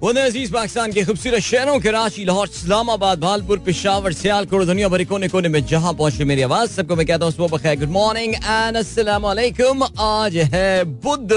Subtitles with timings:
[0.00, 5.48] अज़ीज़ पाकिस्तान के खूबसूरत शहरों कराची लाहौर, इस्लामाबाद, भालपुर, पिशावर, सियालकोट दुनिया भरी कोने कोने
[5.48, 8.76] में जहाँ पहुँचे मेरी आवाज़, सबको मैं कहता हूँ सुबह गुड मॉर्निंग एंड
[9.20, 11.32] वालेकुम आज है बुध।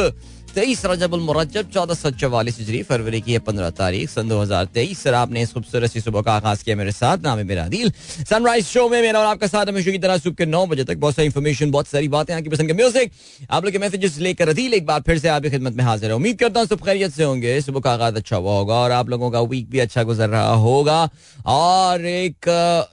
[0.55, 4.99] तेईस रजब मुरजब चौदह सौ चौवालीस हिजरी, फरवरी की पंद्रह तारीख, सन दो हज़ार तेईस।
[5.03, 7.91] सर, आपने इस खूबसूरत सी सुबह का आगाज़ किया मेरे साथ, नाम है मेरा दिल
[8.29, 10.97] सनराइज शो में मेरा और आपका साथ हमेशा की तरह सुबह के नौ बजे तक
[10.97, 13.11] बहुत सारी इन्फॉर्मेशन बहुत सारी बातें, आपकी पसंद के म्यूज़िक
[13.49, 16.15] आप लोग के मैसेजेस लेकर अदील एक बार फिर से आपकी खिदमत में हाजिर है।
[16.15, 19.09] उम्मीद करता हूँ सब खैरियत से होंगे, सुबह का आगाज़ अच्छा हुआ होगा और आप
[19.09, 21.03] लोगों का वीक भी अच्छा गुजर रहा होगा।
[21.47, 22.47] और एक,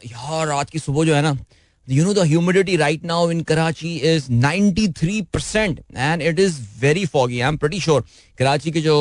[0.07, 1.37] यार, आज की सुबह जो है ना
[1.91, 7.43] you know, the humidity right now in Karachi is 93% and it is very foggy,
[7.43, 8.03] I'm pretty sure.
[8.39, 8.97] Karachi के जो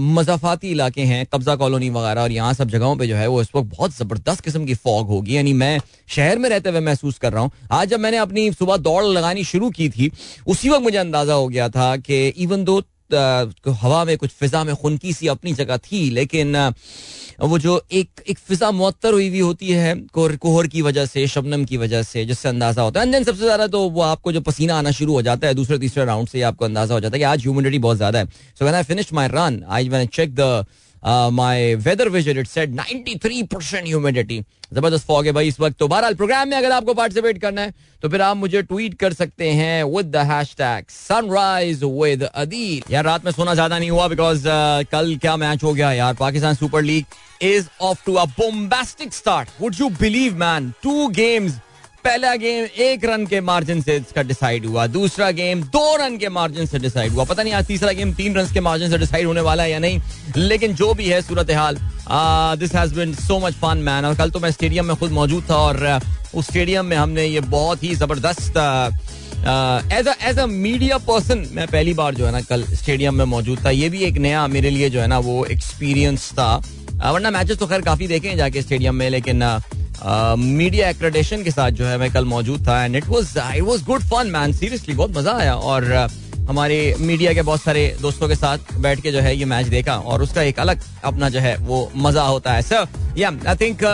[0.00, 3.48] मजाफाती इलाके हैं, कब्जा कॉलोनी वगैरह और यहाँ सब जगहों पे जो है वो इस
[3.54, 7.32] वक्त बहुत ज़बरदस्त किस्म की फॉग होगी। यानी मैं शहर में रहते हुए महसूस कर
[7.32, 10.10] रहा हूँ। आज जब मैंने अपनी सुबह दौड़ लगानी शुरू की थी,
[10.46, 14.74] उसी वक्त मुझे अंदाज़ा हो गया था कि इवन दो हवा में कुछ फिजा में
[14.76, 16.52] खुनकी सी अपनी जगह थी, लेकिन
[17.38, 21.64] वो जो एक एक फिजा मुअत्तर हुई हुई होती है, कोहर की वजह से, शबनम
[21.64, 24.90] की वजह से, जिससे अंदाज़ा होता है। सबसे ज़्यादा तो वो आपको जो पसीना आना
[24.90, 27.42] शुरू हो जाता है दूसरे तीसरे राउंड से आपको अंदाज़ा हो जाता है कि आज
[27.42, 28.26] ह्यूमिडिटी बहुत ज़्यादा है।
[28.58, 30.64] So when I finish my run I when check the
[31.04, 34.40] my weather vision it said 93% humidity
[34.74, 37.74] ज़बरदस्त फॉग है भाई इस वक्त। तो बहरहाल प्रोग्राम में अगर आपको पार्टिसिपेट करना है
[38.02, 43.04] तो फिर आप मुझे ट्वीट कर सकते हैं with the hashtag sunrise with Adeel यार
[43.04, 46.14] रात में सोना ज़्यादा नहीं हुआ बिकॉज़ uh, कल क्या मैच हो गया यार?
[46.14, 47.04] Pakistan Super League
[47.42, 51.58] is off to a bombastic start would you believe man two games
[52.08, 56.28] पहला गेम एक रन के मार्जिन से इसका डिसाइड हुआ, दूसरा गेम दो रन के
[56.30, 59.26] मार्जिन से डिसाइड हुआ। पता नहीं आज तीसरा गेम तीन रन के मार्जिन से डिसाइड
[59.26, 60.00] होने वाला है या नहीं,
[60.36, 61.78] लेकिन जो भी है सूरत हाल
[62.58, 65.44] this has been so much fun man और कल तो मैं स्टेडियम में खुद मौजूद
[65.50, 66.00] था और
[66.34, 68.56] उस स्टेडियम में हमने ये बहुत ही ज़बरदस्त
[69.92, 73.64] as as a media person मैं पहली बार जो है ना कल स्टेडियम में मौजूद
[73.64, 76.54] था। ये भी एक नया मेरे लिए जो है ना वो एक्सपीरियंस था।
[77.04, 79.42] वरना मैचेस तो खैर काफ़ी देखे हैं जाके स्टेडियम में, लेकिन
[80.02, 83.82] मीडिया एक्रेडेशन के साथ जो है मैं कल मौजूद था and it was it was
[83.84, 85.92] good fun man seriously बहुत मज़ा आया और
[86.48, 89.96] हमारे मीडिया के बहुत सारे दोस्तों के साथ बैठ के जो है ये मैच देखा
[89.96, 92.86] और उसका एक अलग अपना जो है वो मज़ा होता है। सर
[93.18, 93.84] या आई थिंक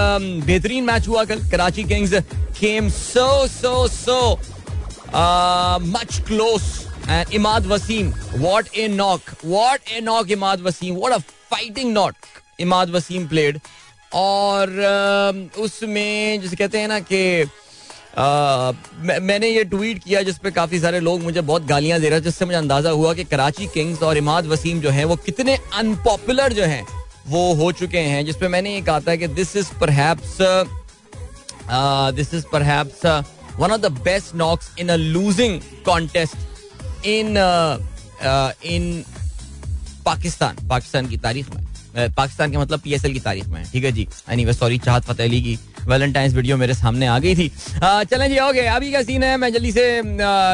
[0.46, 2.14] बेहतरीन मैच हुआ कल। Karachi Kings
[2.60, 4.20] came so so so
[5.88, 6.62] much close
[7.08, 11.18] and Imad Wasim what a knock what a knock Imad Wasim what a
[11.50, 12.14] fighting knock
[12.60, 13.58] Imad Wasim played
[14.14, 14.70] और
[15.58, 17.44] उसमें जैसे कहते हैं ना कि
[19.20, 22.44] मैंने ये ट्वीट किया जिसपे काफ़ी सारे लोग मुझे बहुत गालियाँ दे रहे हैं, जिससे
[22.44, 26.64] मुझे अंदाज़ा हुआ कि कराची किंग्स और इमाद वसीम जो हैं, वो कितने अनपॉपुलर जो
[26.64, 26.86] हैं,
[27.26, 30.36] वो हो चुके हैं। जिसपे मैंने ये कहा था कि this is perhaps
[32.16, 33.04] this is perhaps
[33.58, 37.36] one of the best knocks in a losing contest in
[38.66, 39.04] in
[40.06, 41.62] Pakistan Pakistan की तारीख में।
[41.96, 44.06] पाकिस्तान के मतलब पीएसएल की तारीख में ठीक है जी?
[44.30, 48.38] एनी सॉरी चाहत फतेह अली की वैलेंटाइंस वीडियो मेरे सामने आ गई थी। चलें जी
[48.40, 50.02] ओके अभी का सीन है। मैं जल्दी से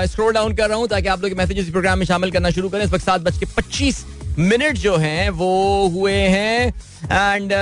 [0.06, 2.84] स्क्रॉल डाउन कर रहा हूँ ताकि आप लोग मैसेजेस प्रोग्राम में शामिल करना शुरू करें।
[2.84, 4.04] इस वक्त सात बज के पच्चीस
[4.38, 6.68] मिनट जो हैं, वो हुए हैं।
[7.04, 7.52] एंड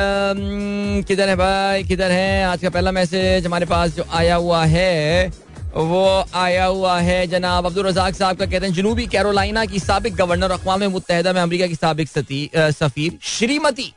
[1.07, 1.85] किधर है भाई?
[1.85, 2.45] किधर है?
[2.45, 5.31] आज का पहला मैसेज हमारे पास जो आया हुआ है।
[5.79, 10.15] वो आया हुआ है जनाब अब्दुल रजाक साहब का कहते हैं, जनूबी कैरोलाइना की सबक
[10.17, 12.09] गवर्नर अकवा मुतहदा में अमरीका की सबक
[12.75, 13.93] सफीर श्रीमती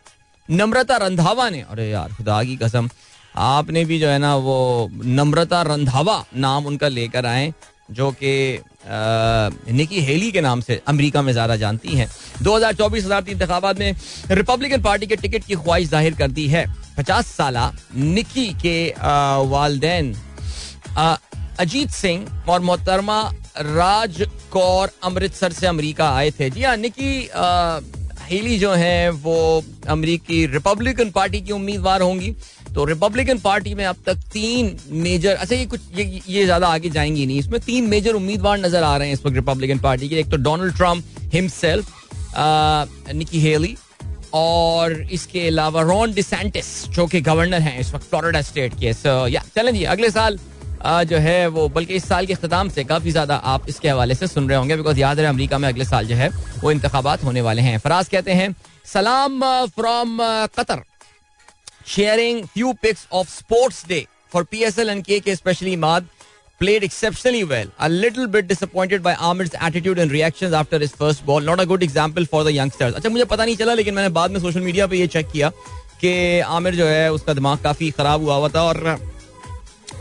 [0.50, 2.90] नम्रता रंधावा ने अरे यार, खुदा की कसम,
[3.36, 7.54] आपने भी जो है ना वो नम्रता रंधावा नाम उनका लेकर आए,
[7.92, 8.62] जो कि
[9.74, 12.08] निकी हेली के नाम से अमेरिका में ज़्यादा जानती हैं।
[12.44, 13.96] 2024 हज़ार चौबीस इंतबात में
[14.32, 16.66] रिपब्लिकन पार्टी के टिकट की ख्वाहिश ज़ाहिर कर दी है।
[16.98, 17.58] पचास साल
[17.96, 18.78] निकी के
[19.48, 20.16] वालदेन
[21.60, 23.22] अजीत सिंह और मोहतरमा
[23.58, 27.30] राज कौर अमृतसर से अमेरिका आए थे। जी हाँ निकी
[28.22, 32.34] हेली जो है वो अमरीकी रिपब्लिकन पार्टी की उम्मीदवार होंगी।
[32.74, 36.90] तो रिपब्लिकन पार्टी में अब तक तीन मेजर अच्छा ये कुछ ये, ये ज़्यादा आगे
[36.90, 40.20] जाएँगी नहीं। इसमें तीन मेजर उम्मीदवार नज़र आ रहे हैं इस वक्त रिपब्लिकन पार्टी के
[40.20, 41.94] एक तो Donald Trump himself
[43.14, 43.76] Nikki Haley
[44.34, 49.28] और इसके अलावा रॉन डिसेंटिस जो कि गवर्नर हैं इस वक्त फ्लोरिडा स्टेट के। सो
[49.28, 50.40] या चलें जी अगले साल
[50.86, 54.28] जो है वो, बल्कि इस साल के अख्ताम से काफ़ी ज़्यादा आप इसके हवाले से
[54.28, 56.30] सुन रहे होंगे, बिकॉज़ याद है अमरीका में अगले साल जो है
[56.64, 58.56] वो इंतबात होने वाले हैं फराज कहते हैं,
[58.94, 59.42] सलाम
[59.76, 60.18] from
[60.56, 60.82] Qatar
[61.88, 66.08] sharing few pics of sports day for P S L and K K specially माद
[66.62, 67.70] played exceptionally well.
[67.80, 71.48] A little bit disappointed by Amir's attitude and reactions after his first ball.
[71.48, 72.94] Not a good example for the youngsters.
[72.96, 75.50] अच्छा मुझे पता नहीं चला, लेकिन मैंने बाद में सोशल मीडिया पे ये चेक किया
[76.02, 76.12] कि
[76.58, 78.78] आमिर जो है, उसका दिमाग काफ़ी खराब हुआ हुआ था और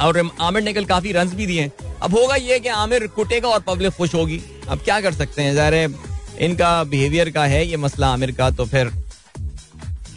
[0.01, 1.71] और आमिर ने कल काफ़ी रन भी दिए।
[2.03, 5.55] अब होगा ये कि आमिर कुटेगा और पब्लिक खुश होगी। अब क्या कर सकते हैं?
[5.55, 5.95] ज़ाहिर
[6.41, 8.91] इनका बिहेवियर का है ये मसला आमिर का तो फिर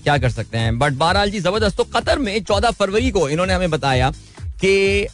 [0.03, 0.77] क्या कर सकते हैं?
[0.79, 4.11] बट बहरहाल जी, ज़बरदस्त तो कतर में चौदह फरवरी को इन्होंने हमें बताया
[4.61, 5.07] कि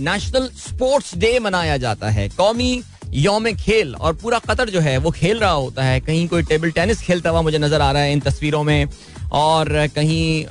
[0.00, 2.82] नेशनल स्पोर्ट्स डे मनाया जाता है। कौमी
[3.14, 6.70] योम खेल और पूरा कतर जो है, वो खेल रहा होता है। कहीं कोई टेबल
[6.70, 8.88] टेनिस खेलता हुआ मुझे नज़र आ रहा है इन तस्वीरों में
[9.34, 10.44] और कहीं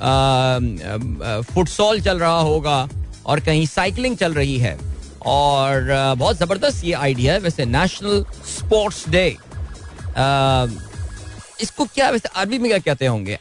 [1.45, 2.87] फुटसॉल चल रहा होगा।
[3.25, 4.77] और कहीं साइकिलिंग चल रही है।
[5.25, 9.27] और बहुत ज़बरदस्त ये आइडिया है वैसे नेशनल स्पोर्ट्स डे
[11.61, 13.37] इसको क्या वैसे अरबी में क्या कहते होंगे?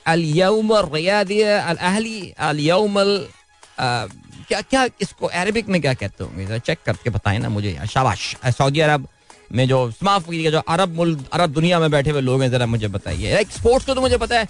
[4.49, 6.59] क्या क्या इसको अरबिक में क्या कहते होंगे?
[6.61, 9.07] चेक करके बताएँ ना मुझे शाबाश। सऊदी अरब
[9.53, 12.67] में जो माफ़ कीजिएगा जो अरब मुल्क, अरब दुनिया में बैठे हुए लोग हैं, जरा
[12.67, 14.47] मुझे बताइए। स्पोर्ट्स को तो मुझे पता है।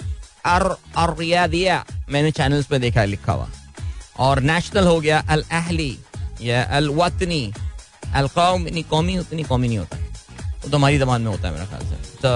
[0.46, 0.62] अर
[0.98, 3.48] अरियादिया मैंने चैनल्स पे देखा है, लिखा हुआ।
[4.16, 5.96] और नेशनल हो गया अल अहली
[6.42, 7.52] या अल वतनी
[8.14, 11.66] अल कौमी कौमी, उतनी कौमी नहीं होता। वो तो हमारी जबान में होता है मेरा
[11.66, 12.28] ख्याल से। तो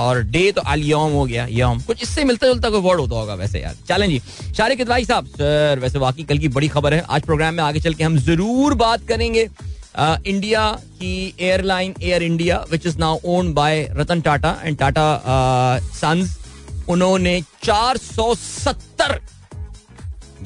[0.00, 3.16] और डे तो अल योम हो गया योम कुछ इससे मिलता जुलता कोई वर्ड होता
[3.16, 4.20] होगा वैसे यार। चलें जी।
[4.56, 7.80] शारिक इतवाई साहब सर वैसे वाकई कल की बड़ी खबर है। आज प्रोग्राम में आगे
[7.80, 9.48] चल के हम ज़रूर बात करेंगे।
[9.98, 10.68] इंडिया
[10.98, 15.04] की airline Air India which is now own by Ratan Tata and Tata
[15.94, 16.36] Sons
[16.88, 19.18] उन्होंने 470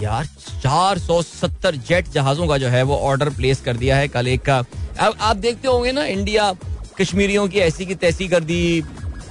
[0.03, 0.27] यार
[0.63, 4.59] 470 जेट जहाजों का जो है वो ऑर्डर प्लेस कर दिया है कल एक का।
[4.99, 6.53] अब आप देखते होंगे ना इंडिया
[7.01, 8.83] कश्मीरियों की ऐसी की तैसी कर दी,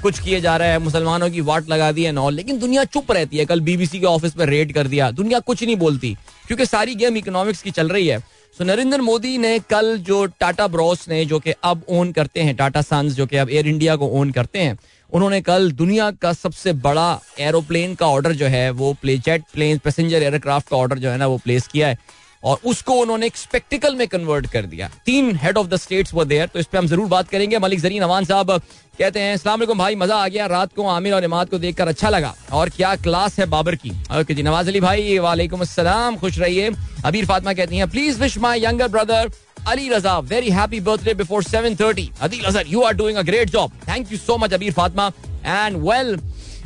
[0.01, 3.12] कुछ किए जा रहा है, मुसलमानों की वाट लगा दी है नॉल लेकिन दुनिया चुप
[3.12, 6.15] रहती है। कल बीबीसी के ऑफ़िस पर रेड कर दिया, दुनिया कुछ नहीं बोलती,
[6.47, 8.19] क्योंकि सारी गेम इकोनॉमिक्स की चल रही है।
[8.56, 12.56] सो नरेंद्र मोदी ने कल जो टाटा ब्रॉस ने, जो कि अब ओन करते हैं
[12.56, 14.77] टाटा सन्स जो कि अब एयर इंडिया को ओन करते हैं
[15.09, 19.77] उन्होंने कल दुनिया का सबसे बड़ा एरोप्लेन का ऑर्डर जो है, वो play, jet plane
[19.77, 23.37] passenger aircraft का ऑर्डर जो है ना, वो प्लेस किया है। और उसको उन्होंने एक
[23.37, 26.77] स्पेक्टिकल में कन्वर्ट कर दिया। तीन हेड ऑफ़ द स्टेट्स वो देयर तो इस पर
[26.77, 28.51] हम ज़रूर बात करेंगे। मलिक जरीन अवान साहब
[28.99, 32.09] कहते हैं असला भाई, मज़ा आ गया रात को आमिर और इमाद को देखकर अच्छा
[32.09, 33.91] लगा। और क्या क्लास है बाबर की?
[34.19, 36.69] ओके जी, नवाज़ अली भाई, वालेकुम अस्सलाम, खुश रहिए।
[37.05, 39.31] अबीर फातिमा कहती हैं please wish my younger brother
[39.65, 42.13] Ali Raza, very happy birthday before 7.30.
[42.19, 43.71] Adil Azhar, you are doing a great job.
[43.81, 45.12] Thank you so much, Abir Fatma.
[45.44, 46.15] And well,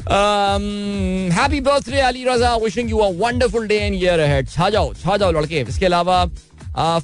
[0.07, 2.61] um, happy birthday, Ali Raza.
[2.61, 4.47] Wishing you a wonderful day and year ahead.
[4.49, 6.25] छा जाओ छा जाओ लड़के इसके अलावा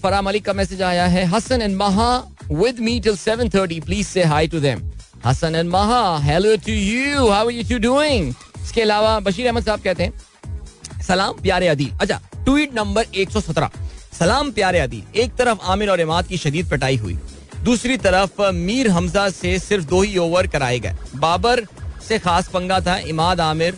[0.04, 2.12] फरा मलिक का message आया है Hasan and Maha
[2.52, 4.82] with me till 7:30 please say hi to them
[5.26, 8.34] Hasan and Maha hello to you how are you two doing
[8.64, 13.68] इसके अलावा बशीर अहमद साहब कहते हैं सलाम प्यारे अदील अच्छा ट्वीट नंबर 117
[14.16, 17.18] सलाम प्यारे अदील एक तरफ़ आमिर और इमाद की शदीद पटाई हुई।
[17.64, 21.66] दूसरी तरफ़ मीर हमजा से सिर्फ़ दो ही ओवर कराए गए। बाबर
[22.08, 23.78] से खास पंगा था इमाद आमिर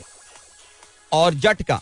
[1.11, 1.79] और जट का।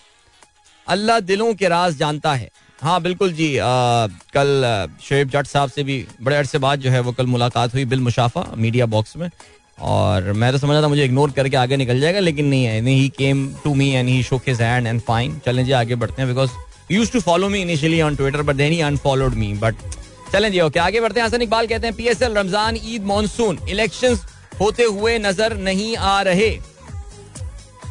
[0.88, 2.50] अल्लाह दिलों के राज जानता है।
[2.80, 7.00] हाँ बिल्कुल जी आ, कल शोएब जट साहब से भी बड़े अरसे बाद जो है
[7.00, 9.30] वो कल मुलाकात हुई बिल मुशाफा मीडिया बॉक्स में।
[9.84, 13.10] और मैं तो समझा था मुझे इग्नोर करके आगे निकल जाएगा लेकिन नहीं है। ही
[13.18, 16.30] came to me and he शोक हिज हैंड एंड फाइन चलें जी आगे बढ़ते हैं
[16.30, 16.52] because
[16.92, 19.76] use to follow me initially on Twitter but then he unfollowed me but
[20.32, 24.26] चलें जी ओके आगे बढ़ते हैं। हसन इकबाल कहते हैं PSL Ramzan, Eid monsoon elections
[24.60, 26.50] होते हुए नज़र नहीं आ रहे।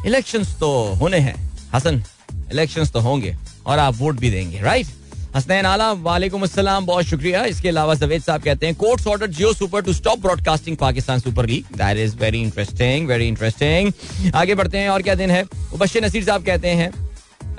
[0.05, 1.35] इलेक्शंस तो होने हैं,
[1.73, 2.03] हसन
[2.51, 4.87] इलेक्शन तो होंगे और आप वोट भी देंगे राइट
[5.35, 9.51] हसनैन आला वालेकुम अस्सलाम, बहुत शुक्रिया। इसके अलावा जवेद साहब कहते हैं courts order Geo
[9.53, 14.77] Super to stop broadcasting Pakistan Super League that is very interesting very interesting आगे बढ़ते
[14.77, 15.43] हैं और क्या दिन है?
[15.77, 16.91] बशीर नसीर साहब कहते हैं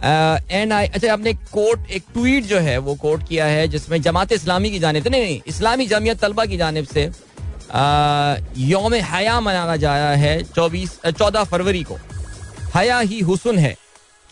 [0.04, 4.32] एन आई अच्छा आपने कोर्ट एक ट्वीट जो है, वो कोर्ट किया है, जिसमें जमात
[4.32, 7.10] इस्लामी की जानब नहीं नहीं, इस्लामी जमीयत तलबा की जानब से
[8.62, 11.98] योम हया मनाना जा रहा है चौबीस चौदह फरवरी को।
[12.74, 13.74] हया ही हुसन है,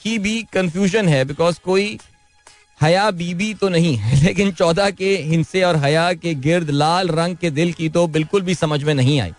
[0.02, 1.98] की भी कंफ्यूजन है बिकॉज़ कोई
[2.82, 7.36] हया बीबी तो नहीं है, लेकिन चौदह के हिंसे और हया के गिर्द लाल रंग
[7.36, 9.32] के दिल की तो बिल्कुल भी समझ में नहीं आई।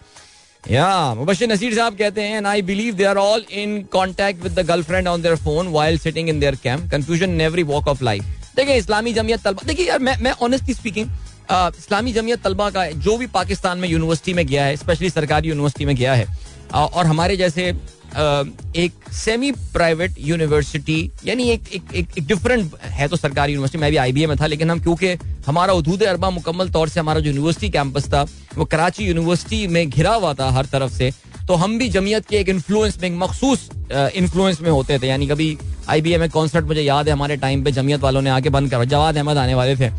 [0.72, 4.66] या मुबशर नसीर साहब कहते हैं I believe they are all in contact with the
[4.68, 8.24] girlfriend on their phone while sitting in their camp confusion in every walk of life
[8.56, 11.10] देखिए, इस्लामी जमीयत तलबा देखिए यार, मैं मैं ऑनेस्टली स्पीकिंग
[11.52, 15.86] इस्लामी जमीयत तलबा का जो भी पाकिस्तान में यूनिवर्सिटी में गया है स्पेशली सरकारी यूनिवर्सिटी
[15.86, 16.28] में गया है
[16.74, 17.74] और हमारे जैसे
[18.18, 23.92] एक सेमी प्राइवेट यूनिवर्सिटी यानी एक एक एक, एक डिफरेंट है तो सरकारी यूनिवर्सिटी मैं
[23.92, 25.14] भी आई में था लेकिन हम क्योंकि
[25.48, 28.26] हमारा उदूद अरबा मुकम्मल तौर से हमारा जो यूनिवर्सिटी कैंपस था
[28.58, 31.12] वो कराची यूनिवर्सिटी में घिरा हुआ था हर तरफ़ से
[31.48, 35.58] तो हम भी जमीयत के एक इन्फ्लुएंस में मखसूस इन्फ्लुएंस में होते थे। यानी कभी
[35.90, 38.72] आई बी में कॉन्सर्ट मुझे याद है, हमारे टाइम पे जमीयत वालों ने आके बंद
[38.72, 39.90] कर जवाद अहमद आने वाले थे।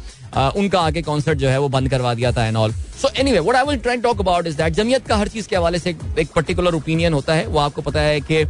[0.59, 2.73] उनका आके कॉन्सर्ट जो है वो बंद करवा दिया था and all
[3.03, 5.57] so anyway what I will try talk about is that Jamiat का हर चीज़ के
[5.57, 8.45] हवाले से एक पर्टिकुलर ओपिनियन होता है। वो आपको पता है कि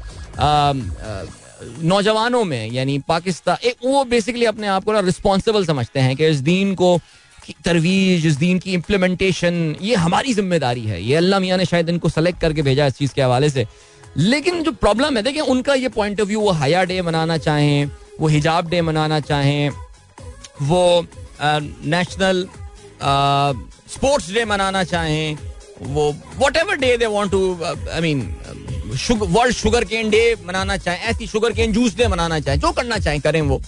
[1.82, 6.40] नौजवानों में, यानी पाकिस्तान वो बेसिकली अपने आप को ना रिस्पॉन्सिबल समझते हैं कि इस
[6.40, 6.98] दीन को
[7.64, 12.08] तरवीज इस दीन की इम्प्लीमेंटेशन ये हमारी ज़िम्मेदारी है। ये अल्लाह मियाँ ने शायद इनको
[12.08, 13.66] सेलेक्ट करके भेजा इस चीज़ के हवाले से।
[14.18, 17.90] लेकिन जो प्रॉब्लम है देखिए उनका ये पॉइंट ऑफ़ व्यू वो हया डे मनाना चाहें,
[18.20, 19.70] वो हिजाब डे मनाना चाहें,
[20.62, 21.06] वो
[21.42, 22.46] नेशनल
[23.90, 25.36] स्पोर्ट्स डे मनाना चाहें,
[25.82, 26.08] वो
[26.56, 28.20] whatever day they want to I mean
[29.12, 32.98] world sugar cane day मनाना चाहें, ऐसी शुगर केन जूस डे मनाना चाहें, जो करना
[32.98, 33.60] चाहें, करें वो।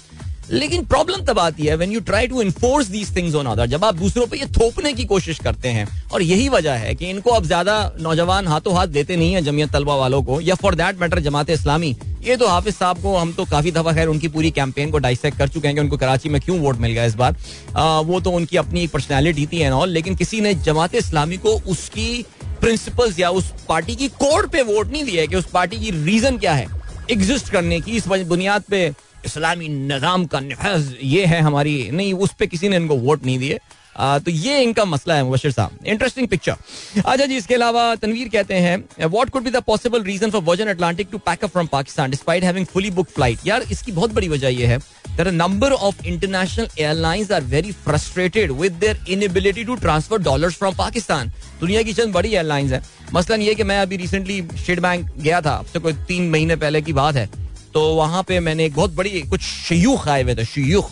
[0.50, 3.84] लेकिन प्रॉब्लम तब आती है when you try to enforce these things on other जब
[3.84, 7.30] आप दूसरों पे ये थोपने की कोशिश करते हैं और यही वजह है कि इनको
[7.30, 11.00] अब ज़्यादा नौजवान हाथों हाथ देते नहीं है जमीयत तलबा वालों को या for that
[11.00, 14.50] matter Jamaat Islami ये तो हाफिज साहब को हम तो काफ़ी दफ़ा खैर उनकी पूरी
[14.50, 17.14] कैंपेन को डाइसेक्ट कर चुके हैं कि उनको कराची में क्यों वोट मिल गया इस
[17.14, 17.36] बार।
[17.76, 21.50] आ, वो तो उनकी अपनी पर्सनैलिटी थी एंड ऑल लेकिन किसी ने जमात इस्लामी को
[21.68, 22.24] उसकी
[22.60, 25.90] प्रिंसिपल्स या उस पार्टी की कोड पे वोट नहीं दिया है कि उस पार्टी की
[26.04, 26.66] रीजन क्या है
[27.10, 28.88] एग्जिस्ट करने की इस बुनियाद पे
[29.26, 33.38] इस्लामी निज़ाम का नफज ये है हमारी। नहीं, उस पर किसी ने इनको वोट नहीं
[33.38, 33.58] दिए।
[33.96, 36.56] तो ये इनका मसला है, मुबशर साहब। इंटरेस्टिंग पिक्चर
[36.96, 40.66] अच्छा जी, इसके अलावा तनवीर कहते हैं what could be the possible reason for Virgin
[40.68, 44.28] Atlantic to pack up from Pakistan despite having fully book flight यार, इसकी बहुत बड़ी
[44.28, 44.78] वजह ये है
[45.16, 50.74] that number of international airlines are very frustrated with their inability to transfer dollars from
[50.76, 52.82] Pakistan दुनिया की चंद बड़ी एयरलाइंस है।
[53.14, 56.56] मसलन ये कि मैं अभी रिसेंटली स्टेट बैंक गया था, अब से कोई तीन महीने
[56.56, 57.28] पहले की बात है।
[57.74, 60.90] तो वहाँ पे मैंने एक बहुत बड़ी, कुछ शयूख आए हुए थे, शयूख।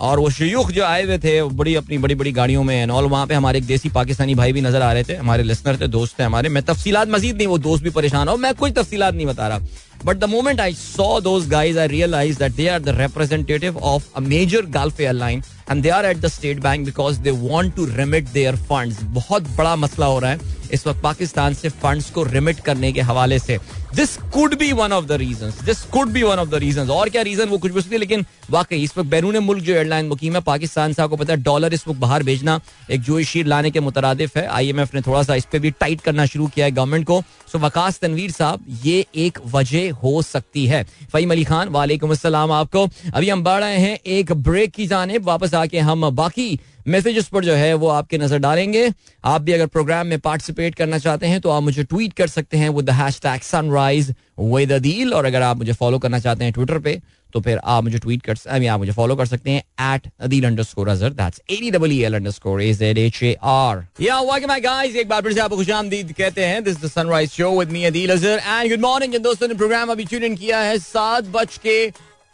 [0.00, 3.04] और वो शयूख जो आए हुए थे बड़ी अपनी बड़ी बड़ी गाड़ियों में एंड ऑल
[3.04, 5.86] वहाँ पे हमारे एक देसी पाकिस्तानी भाई भी नज़र आ रहे थे, हमारे लिसनर थे,
[5.88, 9.14] दोस्त थे हमारे। मैं तफसीलात मजीद नहीं, वो दोस्त भी परेशान हो, मैं कोई तफसीलात
[9.14, 9.58] नहीं बता रहा।
[10.04, 14.04] But the moment I saw those guys I realize that they are the representative of
[14.16, 17.84] a major Gulf airline and they are at the State Bank because they want to
[17.86, 22.22] remit their funds बहुत बड़ा मसला हो रहा है इस वक्त पाकिस्तान से funds को
[22.22, 23.56] रिमिट करने के हवाले से।
[23.96, 27.08] This could be one of the reason this could be one of the reason और
[27.08, 30.34] क्या रीजन वो कुछ भी सकती लेकिन वाकई इस वक्त बैरून मुल्क जो एयरलाइन मुकीम
[30.34, 33.70] है, पाकिस्तान से आपको पता है डॉलर इस वक्त बाहर भेजना एक जो शीर लाने
[33.70, 36.46] के मुतरदिफ है। आई एम एफ़ ने थोड़ा सा इस पर भी टाइट करना शुरू
[36.46, 41.30] किया है गवर्नमेंट को। सो वकास तनवीर साहब, ये एक वजह हो सकती है। फ़हीम
[41.30, 45.54] अली खान, वालेकुम असलम आपको। अभी हम बढ़ रहे हैं एक ब्रेक की जाने वापस
[45.54, 48.88] आके हम बाकी मैसेजेस पर जो है वो आपके नज़र डालेंगे।
[49.24, 52.56] आप भी अगर प्रोग्राम में पार्टिसिपेट करना चाहते हैं तो आप मुझे ट्वीट कर सकते
[52.56, 56.52] हैं with the hashtag Sunrise with Adeel और अगर आप मुझे फॉलो करना चाहते हैं
[56.52, 57.00] ट्विटर पे
[57.34, 60.10] तो फिर आप मुझे ट्वीट कर आई मीन आप मुझे फॉलो कर सकते हैं at
[60.20, 64.20] Adeel underscore Azhar that's A double E L underscore A Z H A R या
[64.22, 67.50] वेलकम माय गाइस एक बार फिर से आपको खुशामदीद कहते हैं। This the Sunrise show
[67.58, 70.60] with me Adeel Azhar and good morning जिन दोस्तों ने प्रोग्राम अभी ट्यून इन किया
[70.60, 71.76] है। सात बज के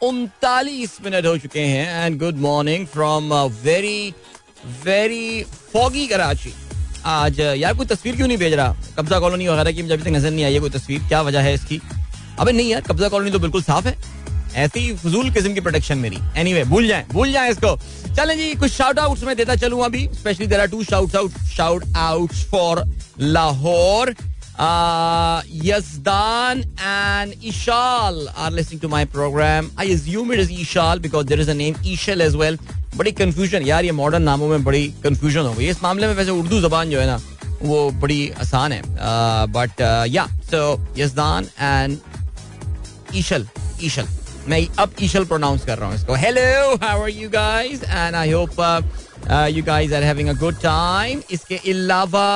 [0.01, 3.33] उनतालीस मिनट हो चुके हैं and good morning from
[3.63, 4.13] very
[4.85, 5.43] very
[5.73, 6.53] foggy Karachi.
[7.05, 8.75] आज यार कोई तस्वीर क्यों नहीं भेज रहा?
[8.97, 11.41] कब्जा कॉलोनी वगैरह की मुझे अभी तक नज़र नहीं आई है कोई तस्वीर। क्या वजह
[11.41, 11.79] है इसकी?
[12.39, 13.95] अबे नहीं यार कब्जा कॉलोनी तो बिल्कुल साफ़ है।
[14.63, 17.75] ऐसी फजूल किस्म की प्रोटेक्शन मेरी। एनी anyway, भूल जाए भूल जाए इसको।
[18.15, 21.31] चलें जी कुछ शाउट आउट्स में देता चलूँ अभी। Specially there are two shout out
[21.55, 22.83] shout outs for
[23.19, 24.15] Lahore
[25.63, 29.69] Yazdan and Ishal are listening to my program.
[29.77, 32.57] I assume it is Ishal because there is a name Ishal as well.
[32.95, 36.31] बड़ी confusion यार, ये modern नामों में बड़ी confusion हो गई। इस मामले में वैसे
[36.31, 37.19] उर्दू जबान जो है ना,
[37.61, 38.81] वो बड़ी आसान है।
[39.53, 40.61] बट या सो
[40.97, 41.97] यजदान एंड
[43.15, 43.47] ईशल
[43.83, 44.07] ईशल
[44.47, 48.31] मैं अब ईशल प्रोनाउंस कर रहा हूँ इसको। Hello how are you guys and I
[48.31, 48.59] hope
[49.51, 52.27] you guys are having a good time इसके अलावा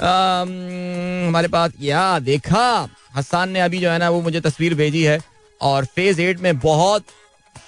[0.00, 5.18] हमारे पास या देखा हसान ने अभी जो है ना, वो मुझे तस्वीर भेजी है।
[5.60, 7.04] और फ़ेज़ एट में बहुत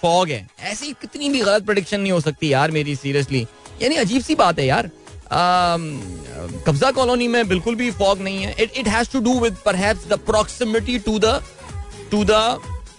[0.02, 3.46] फॉग है। ऐसी कितनी भी गलत प्रोडिक्शन नहीं हो सकती यार मेरी सीरियसली
[3.82, 4.90] यानी अजीब सी बात है यार।
[6.66, 10.06] कब्जा कॉलोनी में बिल्कुल भी फॉग नहीं है। It it has to do with perhaps
[10.08, 11.40] the proximity to the
[12.10, 12.30] to the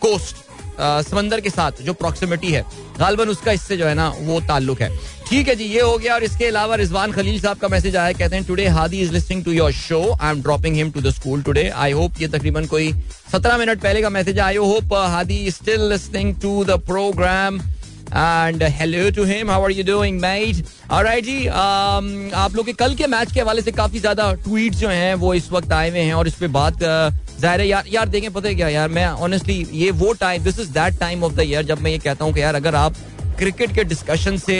[0.01, 0.35] coast
[0.79, 2.61] समंदर के साथ जो प्रॉक्सिमिटी है।
[2.99, 4.89] गालबन उसका इससे जो है ना, वो ताल्लुक है।
[5.29, 8.11] ठीक है जी ये हो गया और इसके अलावा रिजवान खलील साहब का मैसेज आया
[8.13, 11.11] कहते हैं today Hadi is listening to your show I am dropping him to the
[11.11, 12.91] school today I hope ये तकरीबन कोई
[13.31, 17.59] सत्रह मिनट पहले का message I hope Hadi still listening to the programme
[18.07, 22.73] and hello to him how are you doing mate alright ji um, आप लोग के
[22.75, 25.89] कल के मैच के हवाले से काफ़ी ज़्यादा ट्वीट जो हैं वो इस वक्त आए
[25.89, 28.69] हुए हैं और इस पे बात uh, ज़ाहिर है यार यार देखें पता है क्या
[28.69, 31.91] यार मैं ऑनेस्टली ये वो time this is that time of the year जब मैं
[31.91, 32.95] ये कहता हूँ कि यार अगर आप
[33.39, 34.55] क्रिकेट के डिस्कशन से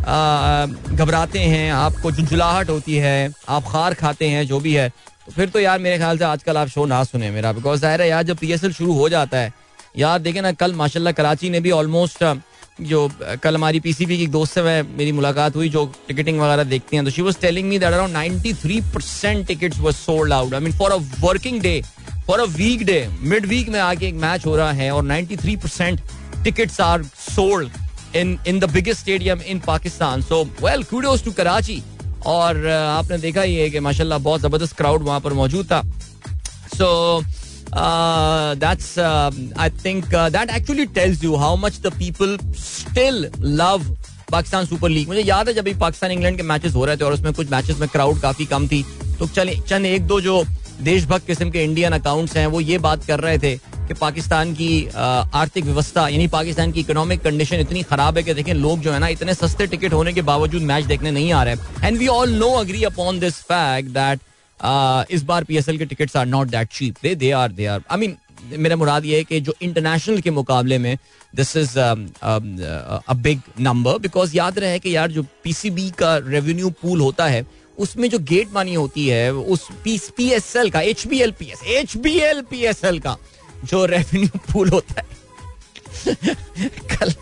[0.00, 4.88] घबराते हैं, आपको झुंझुलाहट होती है, आप खार खाते हैं, जो भी है।
[5.26, 8.02] तो फिर तो यार मेरे ख्याल से आजकल आप शो ना सुने मेरा बिकॉज़ ज़ाहिर
[8.02, 9.52] है यार जब पीएसएल शुरू हो जाता है,
[9.98, 12.24] यार देखे ना, कल माशाल्लाह कराची ने भी ऑलमोस्ट
[12.80, 13.08] जो
[13.42, 17.04] कल हमारी पीसीबी की एक दोस्त से मेरी मुलाकात हुई, जो टिकटिंग वगैरह देखती हैं।
[17.04, 20.72] तो she was telling me that around 93 percent tickets were sold out I mean
[20.78, 21.80] for a working day
[22.26, 25.56] for a week day mid week में आके एक मैच हो रहा है और 93
[25.62, 26.00] percent
[26.44, 27.70] tickets are sold
[28.16, 31.82] in in the biggest stadium in Pakistan so well kudos to Karachi
[32.26, 35.82] और uh, आपने देखा ही है कि माशाल्लाह बहुत ज़बरदस्त क्राउड वहाँ पर मौजूद था।
[36.74, 37.22] So
[38.56, 43.84] that's I think that actually tells you how much the people still love
[44.30, 47.04] Pakistan Super League मुझे याद है जब भी पाकिस्तान इंग्लैंड के मैचेस हो रहे थे
[47.04, 48.84] और उसमें कुछ मैचेस में क्राउड काफ़ी कम थी।
[49.18, 50.42] तो चले चंद एक दो जो
[50.82, 53.54] देशभक्त किस्म के इंडियन अकाउंट्स हैं वो ये बात कर रहे थे
[53.90, 58.52] कि पाकिस्तान की आर्थिक व्यवस्था, यानी पाकिस्तान की इकोनॉमिक कंडीशन इतनी खराब है कि देखें,
[58.54, 61.86] लोग जो है ना, इतने सस्ते टिकट होने के बावजूद मैच देखने नहीं आ रहे
[61.86, 66.26] and we all know agree upon this fact that इस बार पीएसएल के tickets are
[66.26, 68.16] not that cheap they they are they are I mean
[68.56, 70.96] मेरा मुराद ये है कि जो इंटरनेशनल के मुकाबले में
[71.36, 77.00] this is a big number because याद रहे कि यार जो पीसीबी का रेवेन्यू पूल
[77.00, 77.44] होता है,
[77.78, 81.46] उसमें जो गेट मनी होती है, उस पी एस एल का H B L P
[81.52, 83.16] S H B L P S L का
[83.64, 85.18] जो रेवेन्यू पूल होता है।
[86.90, 87.12] कल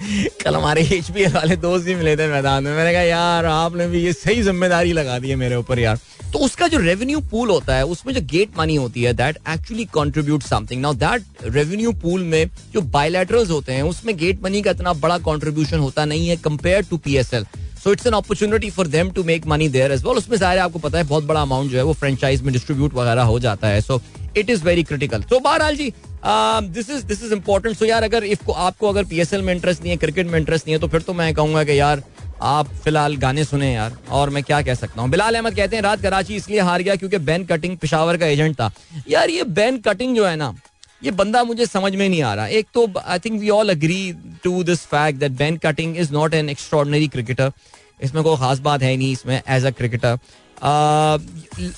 [0.43, 3.47] कल हमारे एच बी एल वाले दोस्त भी मिले थे मैदान में। मैंने कहा, यार,
[3.47, 5.99] आपने भी ये सही ज़िम्मेदारी लगा दी है मेरे ऊपर यार।
[6.33, 9.85] तो उसका जो रेवेन्यू पूल होता है, उसमें जो गेट मनी होती है that actually
[9.93, 14.71] contribute something now that revenue pool में जो बायोलेटरल्स होते हैं, उसमें गेट मनी का
[14.71, 17.47] इतना बड़ा कॉन्ट्रीब्यूशन होता नहीं है compare to P S L
[17.85, 20.79] so it's an opportunity for them to make money there as well उसमें ज़ाहिर आपको
[20.79, 23.81] पता है, बहुत बड़ा अमाउंट जो है वो फ्रेंचाइज में डिस्ट्रीब्यूट वगैरह हो जाता है।
[23.81, 24.01] So
[24.37, 25.93] it is very critical तो बहरहाल जी
[26.25, 29.91] this is this is important so यार, अगर इफ़ आपको अगर पीएसएल में इंटरेस्ट नहीं
[29.91, 32.03] है क्रिकेट में इंटरेस्ट नहीं है तो फिर तो मैं कहूँगा कि यार,
[32.43, 35.11] आप फ़िलहाल गाने सुने यार। और मैं क्या कह सकता हूँ?
[35.11, 38.55] बिलाल अहमद कहते हैं, रात कराची इसलिए हार गया क्योंकि बैन कटिंग पिशावर का एजेंट
[38.57, 38.71] था।
[39.09, 40.55] यार, ये बैन कटिंग जो है ना,
[41.03, 44.13] ये बंदा मुझे समझ में नहीं आ रहा। एक तो I think we all agree
[44.45, 47.53] to this fact that Ben Cutting is not an extraordinary cricketer
[48.01, 50.19] इसमें कोई खास बात है नहीं इसमें एज अ क्रिकेटर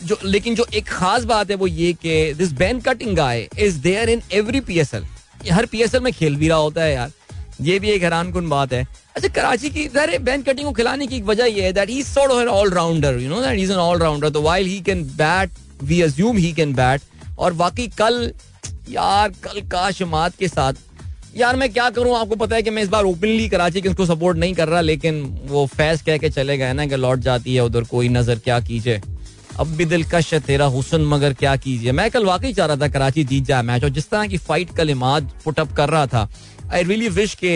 [0.04, 3.78] जो, लेकिन जो एक खास बात है वो ये कि this Ben Cutting guy is
[3.82, 5.04] there in every PSL
[5.50, 7.12] her PSL में खेल भी रहा होता है यार।
[7.60, 8.86] ये भी एक हैरान कन बात है।
[9.16, 12.02] अच्छा कराची की, अरे बैन कटिंग को खिलाने की एक वजह ये है that he
[12.02, 15.50] sort of an allrounder you know that is an allrounder तो while he can bat
[15.82, 17.00] we assume he can bat
[17.38, 18.32] और बाकी कल,
[18.88, 20.72] यार, कल का शमात के साथ
[21.36, 22.16] यार मैं क्या करूँ?
[22.16, 25.22] आपको पता है कि मैं इस बार ओपनली कराची के सपोर्ट नहीं कर रहा, लेकिन
[25.46, 28.58] वो फैस कह के चले गए ना कि लौट जाती है उधर, कोई नज़र क्या
[28.60, 29.00] कीजिए।
[29.58, 32.88] अब भी दिलकश है तेरा हुसन, मगर क्या कीजिए। मैं कल वाकई चाह रहा था
[32.88, 36.28] कराची जीत जाए मैच और जिस तरह की फाइट कल इमाद पुटअप कर रहा था
[36.72, 37.54] आई रियली विश के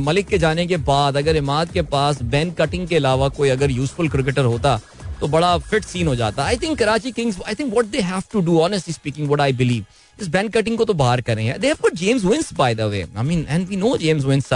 [0.00, 3.70] मलिक के जाने के बाद अगर इमाद के पास बैन कटिंग के अलावा कोई अगर
[3.70, 4.80] यूजफुल क्रिकेटर होता
[5.20, 8.22] तो बड़ा फिट सीन हो जाता। I think Karachi Kings I think what they have
[8.32, 9.84] to do honestly speaking what I believe
[10.20, 13.06] इस बैन कटिंग को तो बाहर करें they have got James Vince by the way
[13.16, 14.52] I mean and we know James Vince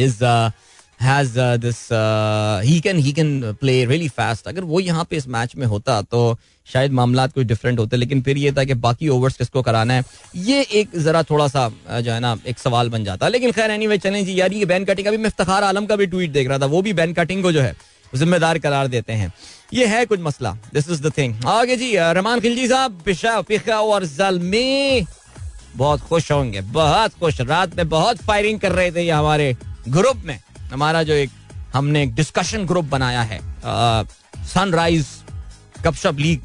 [0.00, 0.24] is
[1.00, 1.88] has this
[2.64, 6.00] he can he can play really fast अगर वो यहाँ पे इस मैच में होता
[6.02, 9.94] तो शायद मामला कुछ डिफरेंट होते, लेकिन फिर ये था कि बाकी ओवर्स किसको कराना
[9.94, 10.04] है,
[10.36, 13.86] ये एक जरा थोड़ा सा जो है ना, एक सवाल बन जाता। लेकिन खैर एनी
[13.86, 16.48] वे चलें जी, यार, ये बैन कटिंग अभी मैं इफ्तार आलम का भी ट्वीट देख
[16.48, 17.74] रहा था, वो भी बैन कटिंग को जो है
[18.14, 19.32] जिम्मेदार करार देते हैं।
[19.74, 23.00] ये है कुछ मसला। दिस इज़ द थिंग आगे जी रहमान खिलजी साहब,
[23.46, 25.06] पिशा और जलमी।
[25.76, 29.56] बहुत खुश होंगे, बहुत खुश। रात में बहुत फायरिंग कर रहे थे ये हमारे
[29.88, 30.38] ग्रुप में।
[30.72, 31.30] हमारा जो एक,
[31.74, 33.40] हमने एक डिस्कशन ग्रुप बनाया है।
[34.46, 35.06] सनराइज
[35.84, 36.40] गपशप लीग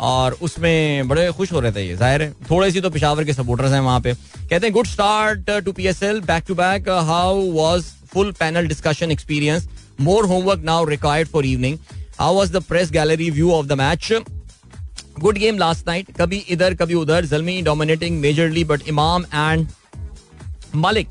[0.00, 3.32] और उसमें बड़े खुश हो रहे थे ये, ज़ाहिर है। थोड़े सी तो पिशावर के
[3.32, 6.88] सपोर्टर्स हैं वहाँ पे। कहते हैं good start to P S L back to back
[6.88, 9.68] how was full panel discussion experience
[10.00, 11.78] More homework now required for evening.
[12.18, 14.10] How was the press gallery view of the match?
[15.20, 16.06] Good game last night.
[16.20, 17.22] Kabhi idhar, kabhi udhar.
[17.32, 19.66] Zalmi dominating majorly, but Imam and
[20.72, 21.08] Malik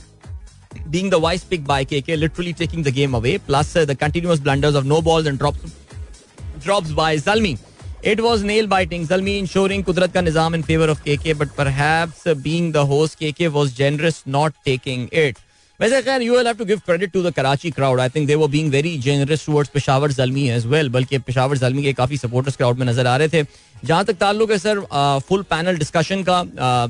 [0.90, 3.38] being the wise pick by KK, literally taking the game away.
[3.38, 5.60] Plus uh, the continuous blunders of no balls and drops,
[6.60, 7.60] drops by Zalmi.
[8.02, 9.06] It was nail biting.
[9.06, 13.20] Zalmi ensuring Kudrat ka nizam in favor of KK, but perhaps uh, being the host,
[13.20, 15.38] KK was generous not taking it.
[15.80, 18.48] वैसे खैर you have to give credit to the Karachi crowd I think they were
[18.52, 22.78] being very generous towards Peshawar Zalmi as well बल्कि पेशावर जलमी के काफ़ी supporters crowd
[22.80, 23.44] में नज़र आ रहे थे।
[23.86, 24.80] जहाँ तक ताल्लुक है सर
[25.28, 26.44] फुल पैनल डिस्कशन का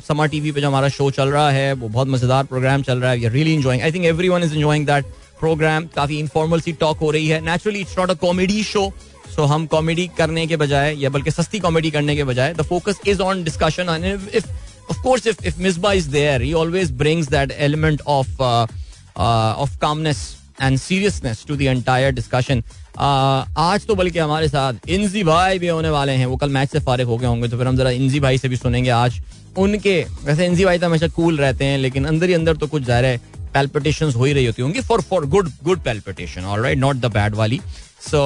[0.08, 3.12] समा टीवी पे जो हमारा शो चल रहा है, वो बहुत मज़ेदार प्रोग्राम चल रहा
[3.12, 5.06] है। You really enjoying I think everyone is enjoying that
[5.40, 8.92] programme काफ़ी इनफॉर्मल सी टॉक हो रही है। Naturally it's not a comedy show
[9.36, 13.00] so हम कॉमेडी करने के बजाय या बल्कि सस्ती कॉमेडी करने के बजाय the focus
[13.08, 13.90] is on discussion
[14.34, 14.48] if
[14.90, 18.68] of course if if Misbah is there he always brings that element of uh,
[19.16, 20.20] of calmness
[20.62, 22.64] and seriousness to the entire discussion
[23.00, 26.80] आज तो बल्कि हमारे साथ इंजी भाई भी होने वाले हैं। वो कल मैच से
[26.80, 29.20] फारिग हो गए होंगे तो फिर हम जरा इंजी भाई से भी सुनेंगे आज।
[29.58, 32.84] उनके वैसे इंजी भाई तो हमेशा कूल रहते हैं लेकिन अंदर ही अंदर तो कुछ
[32.84, 33.18] ज़ाहिर है
[33.54, 37.12] पेल्पिटेशन हो ही रही होती होंगी। For for good good palpitation all right not the
[37.14, 37.60] bad वाली।
[38.02, 38.20] सो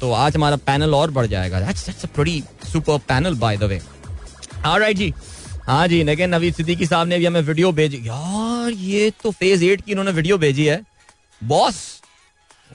[0.00, 3.62] तो आज हमारा पैनल और बढ़ जाएगा। That's that's a pretty super panel by the
[3.64, 3.80] way
[4.66, 5.12] alright जी।
[5.66, 9.64] हाँ जी लेकिन नवीद सिद्दीकी साहब ने भी हमें वीडियो भेजी। यार, ये तो फ़ेज़
[9.64, 10.80] एट की इन्होंने वीडियो भेजी है।
[11.40, 11.76] बॉस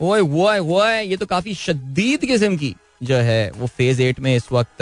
[0.02, 4.02] ओए वो है वो है ये तो काफ़ी शदीद किस्म की जो है, वो फ़ेज़
[4.02, 4.82] एट में इस वक्त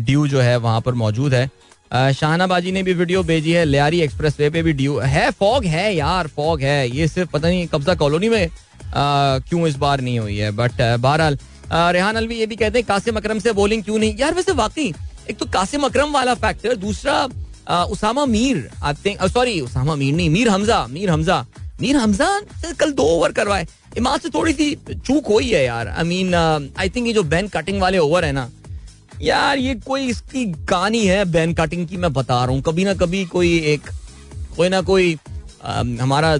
[0.00, 4.38] ड्यू जो है वहाँ पर मौजूद है। शाहनाबाजी ने भी वीडियो भेजी है, लियारी एक्सप्रेस
[4.40, 7.94] वे पे भी ड्यू है फॉग है यार फॉग है। ये सिर्फ़ पता नहीं कब्जा
[7.94, 8.48] कॉलोनी में
[8.94, 11.38] क्यों इस बार नहीं हुई है बट बहरहाल
[11.72, 14.16] रेहान अलवी ये भी कहते हैं, कासिम अकरम से बॉलिंग क्यों नहीं?
[14.18, 14.92] यार, वैसे वाकई
[15.30, 20.30] एक तो कासिम अकरम वाला फैक्टर दूसरा Usama Mir I think sorry Usama Mir नहीं
[20.30, 21.44] मीर हमजा मीर हमजा।
[21.80, 22.28] मीर हमजा
[22.80, 26.88] कल दो ओवर करवाए। इमाद से थोड़ी सी चूक हुई है यार। आई मीन आई
[26.88, 28.48] थिंक ये जो बैन कटिंग वाले ओवर है ना
[29.20, 32.94] यार ये कोई इसकी कहानी है बैन कटिंग की मैं बता रहा हूँ। कभी ना
[32.94, 33.90] कभी कोई एक
[34.56, 35.16] कोई ना कोई
[35.64, 36.36] आ, हमारा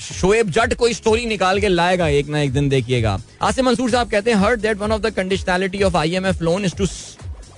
[0.00, 4.10] शोएब जट कोई स्टोरी निकाल के लाएगा एक ना एक दिन देखिएगा। आसिम मंसूर साहब
[4.10, 6.86] कहते हैं hurt that one of the conditionality of IMF loan is to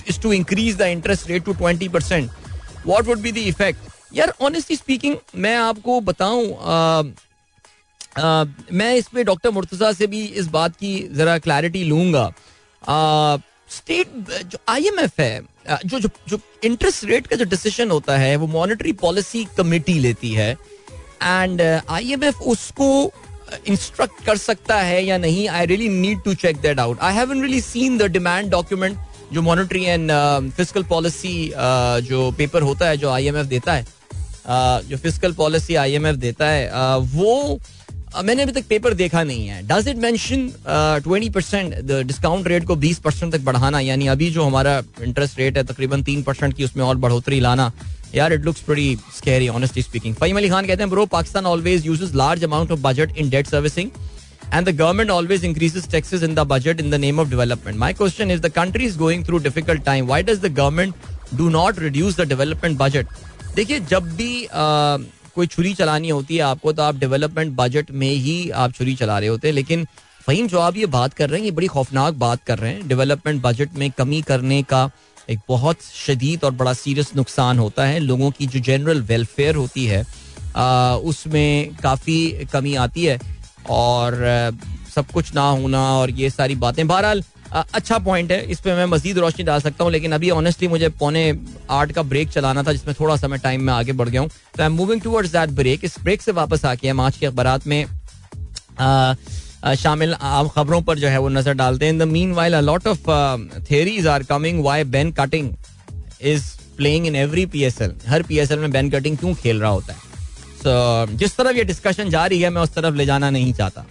[0.09, 2.31] is to increase the interest rate to twenty percent
[2.87, 7.15] what would be the effect यार ऑनेस्टली स्पीकिंग मैं आपको बताऊँ
[8.73, 12.31] मैं इस पे डॉक्टर मुर्तजा से भी इस बात की जरा क्लैरिटी लूँगा
[13.71, 14.09] स्टेट
[14.43, 15.41] जो आईएमएफ है
[15.85, 20.33] जो जो जो इंटरेस्ट रेट का जो डिसीज़न होता है वो मॉनेटरी पॉलिसी कमेटी लेती
[20.33, 20.51] है
[21.23, 22.91] एंड आईएमएफ उसको
[23.67, 27.43] इंस्ट्रक्ट कर सकता है या नहीं I really need to check that out I haven't
[27.43, 28.99] really seen the demand document
[29.33, 30.11] जो मॉनेटरी एंड
[30.57, 31.35] फ़िज़िकल पॉलिसी
[32.05, 36.71] जो पेपर होता है जो आईएमएफ देता है uh, जो फ़िज़िकल पॉलिसी आईएमएफ देता है
[36.71, 37.59] uh, वो
[38.15, 40.49] uh, मैंने अभी तक पेपर देखा नहीं है। Does it mention
[41.05, 43.81] twenty percent discount rate को बीस परसेंट तक बढ़ाना?
[43.81, 47.71] यानी अभी जो हमारा इंटरेस्ट रेट है तकरीबन तीन परसेंट की उसमें और बढ़ोतरी लाना।
[48.15, 51.87] यार it looks pretty scary honestly speaking Fahim Ali Khan कहते हैं bro Pakistan always
[51.87, 53.91] uses large amount of budget in debt servicing
[54.53, 57.79] and the government always increases taxes in the budget in the name of development.
[57.79, 60.07] My question is the country is going through difficult time.
[60.07, 60.97] Why does the government
[61.37, 63.07] do not reduce the development budget?
[63.57, 64.49] देखिए जब भी
[65.35, 69.19] कोई छुरी चलानी होती है आपको तो आप डेवलपमेंट बजट में ही आप छुरी चला
[69.19, 69.87] रहे होते हैं लेकिन
[70.27, 72.87] फहीम जो आप ये बात कर रहे हैं ये बड़ी खौफनाक बात कर रहे हैं
[72.89, 74.89] डेवलपमेंट बजट में कमी करने का
[75.31, 79.85] एक बहुत शदीद और बड़ा सीरियस नुकसान होता है लोगों की जो जनरल वेलफेयर होती
[79.87, 80.05] है
[81.11, 83.19] उसमें काफ़ी कमी आती है
[83.71, 84.19] और
[84.95, 88.85] सब कुछ ना होना और ये सारी बातें। बहरहाल अच्छा पॉइंट है, इस पर मैं
[88.87, 91.23] मजीद रोशनी डाल सकता हूँ, लेकिन अभी ऑनेस्टली मुझे पौने
[91.71, 94.29] आठ का ब्रेक चलाना था, जिसमें थोड़ा सा मैं टाइम में आगे बढ़ गया हूँ।
[94.29, 97.27] तो I am moving towards that break इस ब्रेक से वापस आके हम आज के
[97.27, 97.87] अखबार में
[99.77, 100.15] शामिल
[100.55, 102.03] खबरों पर जो है वो नज़र डालते हैं। In the
[102.35, 103.11] meanwhile a lot of
[103.71, 105.51] theories are coming why Ben Cutting
[106.25, 106.45] is
[106.77, 109.61] playing in every P S L her P S L में बैन कटिंग क्यों खेल
[109.61, 110.10] रहा होता है?
[110.67, 113.87] सो जिस तरफ़ ये डिस्कशन जारी है, मैं उस तरफ़ ले जाना नहीं चाहता।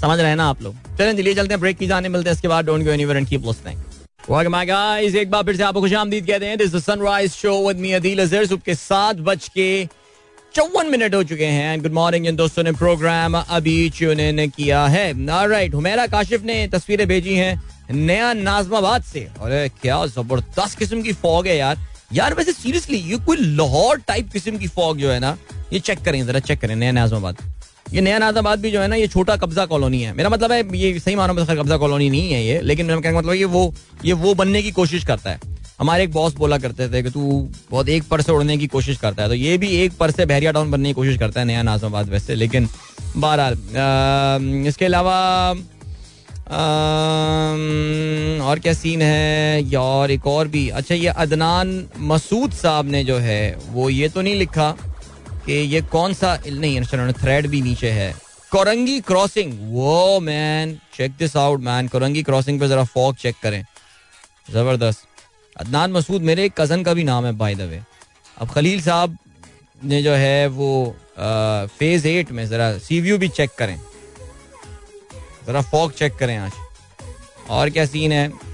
[0.00, 0.74] समझ रहे हैं ना आप लोग?
[0.98, 3.28] चलें, दिल्ली चलते हैं ब्रेक की जाने, मिलते हैं इसके बाद don't go anywhere and
[3.28, 3.80] keep listening
[4.22, 5.14] Welcome back, guys.
[5.14, 8.18] एक बार फिर से आपको खुशामदीद कहते हैं this the sunrise show with me Adeel
[8.22, 9.88] Azhar सुबह के सात बज के
[10.54, 15.12] चौवन मिनट हो चुके हैं गुड मॉर्निंग इन दोस्तों ने प्रोग्राम अभी चुने किया है।
[15.48, 21.12] राइट हुमेरा काशिफ ने तस्वीरें भेजी हैं नया नाजमाबाद से। अरे, क्या ज़बरदस्त किस्म की
[21.12, 21.78] फॉग है यार।
[22.12, 25.36] यार, वैसे सीरियसली ये कोई लाहौर टाइप किस्म की फॉग जो है ना
[25.72, 27.36] ये चेक करें, जरा चेक करें, नया नाजमाबाद।
[27.92, 30.76] ये नया नाजमाबाद भी जो है ना, ये छोटा कब्जा कॉलोनी है। मेरा मतलब है,
[30.76, 33.72] ये सही मानो में कब्जा कॉलोनी नहीं है ये, लेकिन मेरा कहने मतलब ये वो
[34.04, 35.40] ये वो बनने की कोशिश करता है।
[35.80, 37.20] हमारे एक बॉस बोला करते थे कि तू
[37.70, 40.26] बहुत एक पर से उड़ने की कोशिश करता है। तो ये भी एक पर से
[40.26, 42.68] बहरिया टाउन बनने की कोशिश करता है नया नाजमाबाद वैसे, लेकिन
[43.16, 45.18] बहरहाल इसके अलावा
[48.44, 49.62] और क्या सीन है?
[49.64, 54.22] यार, एक और भी। अच्छा ये अदनान मसूद साहब ने जो है, वो ये तो
[54.22, 54.74] नहीं लिखा।
[55.46, 58.12] कि ये कौन सा नहीं थ्रेड भी नीचे है।
[58.52, 63.64] कोरंगी क्रॉसिंग। वो man check this out man Korangi crossing पे जरा फॉग चेक करें।
[64.50, 65.06] ज़बरदस्त।
[65.56, 67.80] अदनान मसूद मेरे एक कज़न का भी नाम है बाय द वे
[68.38, 69.18] अब खलील साहब
[69.84, 73.76] ने जो है वो आ, फ़ेज़ एट में ज़रा सी व्यू भी चेक करें।
[75.46, 76.52] ज़रा फॉग चेक करें आज।
[77.50, 78.51] और क्या सीन है?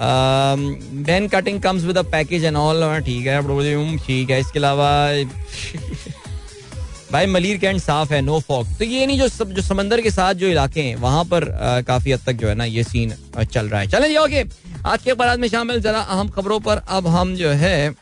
[0.00, 5.10] Ben Cutting comes with a package and all ठीक है ठीक है इसके अलावा
[7.12, 10.10] भाई मलिर कैंट साफ़ है नो फॉग तो ये नहीं जो सब जो समंदर के
[10.10, 13.14] साथ जो इलाके हैं वहाँ पर आ, काफ़ी हद तक जो है ना ये सीन
[13.44, 14.44] चल रहा है। चलें जी ओके
[14.86, 17.94] आज के अखबार में शामिल जरा अहम खबरों पर अब हम जो है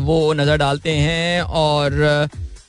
[0.00, 1.90] वो नज़र डालते हैं और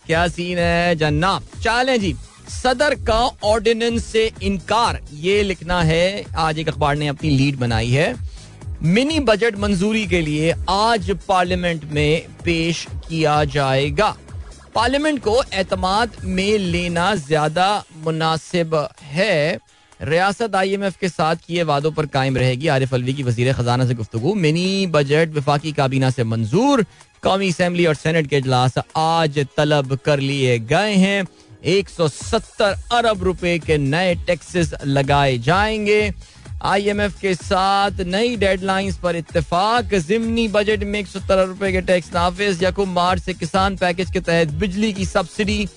[0.08, 2.16] क्या सीन है जन्ना चलें जी।
[2.50, 7.90] सदर का ऑर्डिनेंस से इनकार। ये लिखना है, आज एक अखबार ने अपनी लीड बनाई
[7.90, 8.16] है।
[8.84, 14.16] मिनी बजट मंजूरी के लिए आज पार्लियामेंट में पेश किया जाएगा।
[14.76, 19.60] पार्लियामेंट को एतमाद में लेना ज़्यादा मुनासिब है।
[20.00, 23.54] रियासत आई एम एफ़ के साथ किए वादों पर कायम रहेगी आरिफ अलवी की वज़ीर
[23.54, 26.86] खजाना से गुफ्तु मिनी बजट विफाकी काबीना से मंजूर।
[27.24, 31.26] कौमी असम्बली और सेनेट के अजलास आज तलब कर लिए गए हैं।
[31.66, 36.12] 170 अरब रुपए के नए टैक्सेस लगाए जाएँगे।
[36.66, 42.14] आईएमएफ के साथ नई डेडलाइंस पर इत्तेफाक। जिमनी बजट में एक सौ रुपए के टैक्स
[42.14, 45.68] नाफिज। यकुम मार्च से किसान पैकेज के तहत बिजली की सब्सिडी।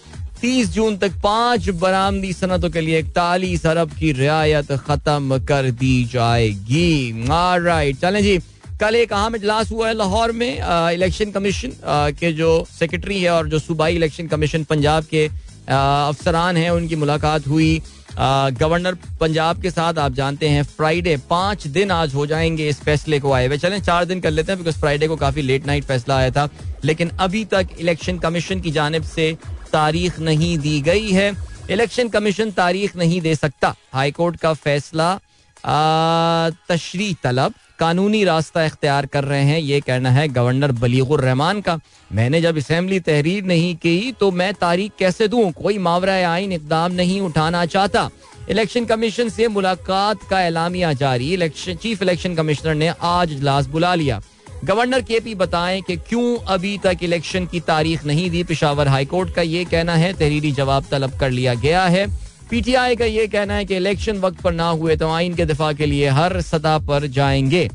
[0.41, 6.05] तीस जून तक पाँच बरामदी सनतों के लिए इकतालीस अरब की रियायत खत्म कर दी
[6.05, 8.39] जाएगी। राइट चलें जी।
[8.81, 10.59] कल एक अहम इजलास हुआ है लाहौर में।
[10.93, 11.73] इलेक्शन कमीशन
[12.21, 15.29] के जो सेक्रेटरी है और जो सूबाई इलेक्शन कमीशन पंजाब के
[15.71, 17.81] अफसरान हैं, उनकी मुलाकात हुई।
[18.19, 23.21] गवर्नर पंजाब के साथ, आप जानते हैं, फ्राइडे पाँच दिन आज हो जाएँगे इस फैसले
[23.21, 25.85] को आए हुए। चलें, चार दिन कर लेते हैं बिकॉज़ फ्राइडे को काफ़ी लेट नाइट
[25.85, 26.49] फैसला आया था।
[26.85, 29.37] लेकिन अभी तक इलेक्शन कमीशन की जानब से
[29.73, 31.33] तारीख नहीं दी गई है।
[31.71, 35.19] इलेक्शन कमीशन तारीख नहीं दे सकता। हाईकोर्ट का फैसला
[35.67, 41.79] तशरी तलब, कानूनी रास्ता इख्तियार कर रहे हैं, ये कहना है गवर्नर बलीगुर रहमान का।
[42.13, 45.51] मैंने जब असम्बली तहरीर नहीं की तो मैं तारीख कैसे दूँ?
[45.53, 48.11] कोई मावरा आइन इकदाम नहीं उठाना चाहता।
[48.51, 53.95] इलेक्शन कमीशन से मुलाकात का एलामिया जारी। इलेक्शन, चीफ इलेक्शन कमिश्नर ने आज इजलास बुला
[53.95, 54.21] लिया।
[54.65, 58.43] गवर्नर के पी बताएँ कि क्यों अभी तक इलेक्शन की तारीख नहीं दी?
[58.45, 63.05] पिशावर हाईकोर्ट का ये कहना है, तहरीरी जवाब तलब कर लिया गया है। पीटीआई का
[63.05, 66.09] ये कहना है कि इलेक्शन वक्त पर ना हुए तो आइन के दिफा के लिए
[66.11, 67.69] हर सतह पर जाएँगे।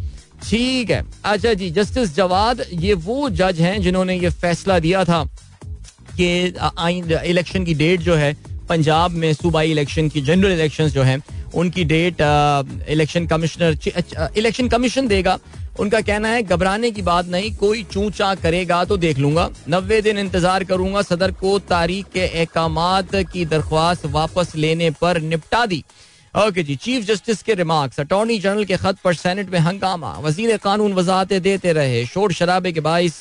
[0.44, 5.24] ठीक है। अच्छा जी, जस्टिस जवाद, ये वो जज हैं जिन्होंने ये फैसला दिया था
[6.18, 8.36] कि आइन, इलेक्शन की डेट जो है,
[8.70, 11.22] पंजाब में सूबाई इलेक्शन की, जनरल इलेक्शंस जो हैं,
[11.54, 12.22] उनकी date
[12.90, 13.78] election commissioner
[14.38, 15.38] election commission देगा।
[15.80, 20.18] उनका कहना है, घबराने की बात नहीं, कोई चूचा करेगा तो देख लूँगा। नब्बे दिन
[20.18, 22.76] इंतज़ार करूँगा, सदर को तारीख के अहकाम
[23.24, 25.84] की दरख्वास्त वापस लेने पर निपटा दी।
[26.36, 30.58] ओके जी, चीफ जस्टिस के रिमार्क्स। अटॉर्नी जनरल के खत पर सेनेट में हंगामा। वज़ीर
[30.58, 33.20] कानून वजाहतें देते रहे। शोर शराबे के बाईस,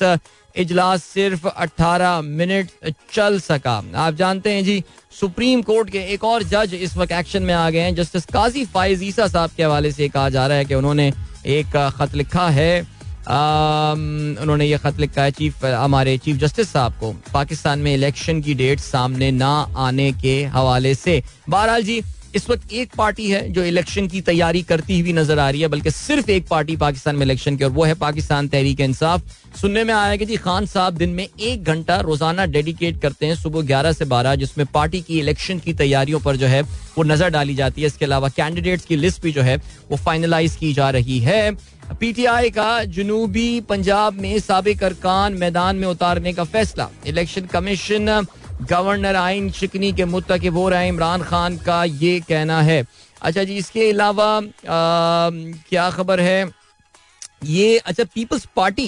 [0.55, 2.69] इजलास सिर्फ़ 18 मिनट
[3.13, 4.83] चल सका। आप जानते हैं जी,
[5.19, 8.65] सुप्रीम कोर्ट के एक और जज इस वक्त एक्शन में आ गए हैं। जस्टिस काजी
[8.65, 11.11] फाइज ईसा साहब के हवाले से कहा जा रहा है कि उन्होंने
[11.45, 12.81] एक खत लिखा है।
[14.41, 18.53] उन्होंने ये खत लिखा है, चीफ, हमारे चीफ जस्टिस साहब को। पाकिस्तान में इलेक्शन की
[18.53, 22.01] डेट सामने ना आने के हवाले से। बहरहाल जी
[22.35, 25.67] इस वक्त एक पार्टी है जो इलेक्शन की तैयारी करती हुई नज़र आ रही है,
[25.67, 29.21] बल्कि सिर्फ़ एक पार्टी पाकिस्तान में इलेक्शन की, और वो है पाकिस्तान तहरीक इंसाफ।
[29.61, 33.35] सुनने में आया कि जी, खान साहब दिन में एक घंटा रोज़ाना डेडिकेट करते हैं
[33.35, 36.61] सुबह ग्यारह से बारह, जिसमें पार्टी की इलेक्शन की तैयारियों पर जो है
[36.97, 39.55] वो नज़र डाली जाती है। इसके अलावा कैंडिडेट्स की लिस्ट भी जो है
[39.91, 41.57] वो फाइनलाइज की जा रही है।
[41.99, 48.25] पीटीआई का जनूबी पंजाब में सबक अरकान मैदान में उतारने का फैसला। इलेक्शन कमीशन
[48.69, 52.83] गवर्नर आइन शिकनी के मुतकब हो रहे इमरान खान का ये कहना है।
[53.21, 56.49] अच्छा जी, इसके अलावा क्या खबर है?
[57.43, 58.87] ये अच्छा पीपल्स पार्टी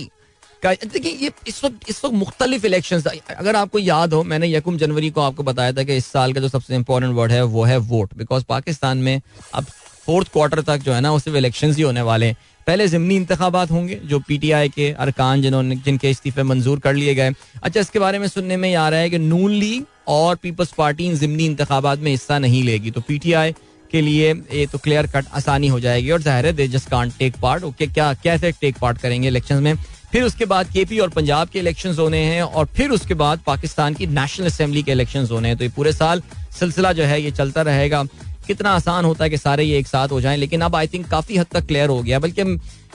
[0.64, 4.78] का, देखिए, ये इस वक्त इस वक्त मुख्तलिफ़ इलेक्शन अगर आपको याद हो, मैंने यकुम
[4.78, 7.64] जनवरी को आपको बताया था कि इस साल का जो सबसे इंपॉर्टेंट वर्ड है, वो
[7.64, 9.22] है वोट बिकॉज़ पाकिस्तान में
[9.54, 9.66] अब
[10.06, 12.38] फोर्थ क्वार्टर तक जो है ना, वो सिर्फ़ इलेक्शन ही होने वाले हैं।
[12.68, 16.94] पहले जिमनी इंतबात होंगे, जो पी टी आई के अरकान जिन्होंने, जिनके इस्तीफे मंजूर कर
[16.96, 17.32] लिए गए।
[17.64, 21.06] अच्छा इसके बारे में सुनने में आ रहा है कि नून लीग और पीपल्स पार्टी
[21.06, 23.52] इन ज़मनी इंतबात में हिस्सा नहीं लेगी तो पी टी आई
[23.92, 27.14] के लिए ये तो क्लियर कट आसानी हो जाएगी। और ज़ाहिर है they just can't
[27.20, 29.76] take part okay क्या, कैसे टेक पार्ट करेंगे इलेक्शन में?
[30.12, 33.94] फिर उसके बाद केपी और पंजाब के इलेक्शन होने हैं, और फिर उसके बाद पाकिस्तान
[33.94, 36.22] की नेशनल असेंबली के इलेक्शन होने हैं। तो ये पूरे साल
[36.60, 38.04] सिलसिला जो है, ये चलता रहेगा।
[38.48, 41.08] कितना आसान होता है कि सारे ये एक साथ हो जाएँ, लेकिन अब आई थिंक
[41.08, 42.44] काफ़ी हद तक क्लियर हो गया, बल्कि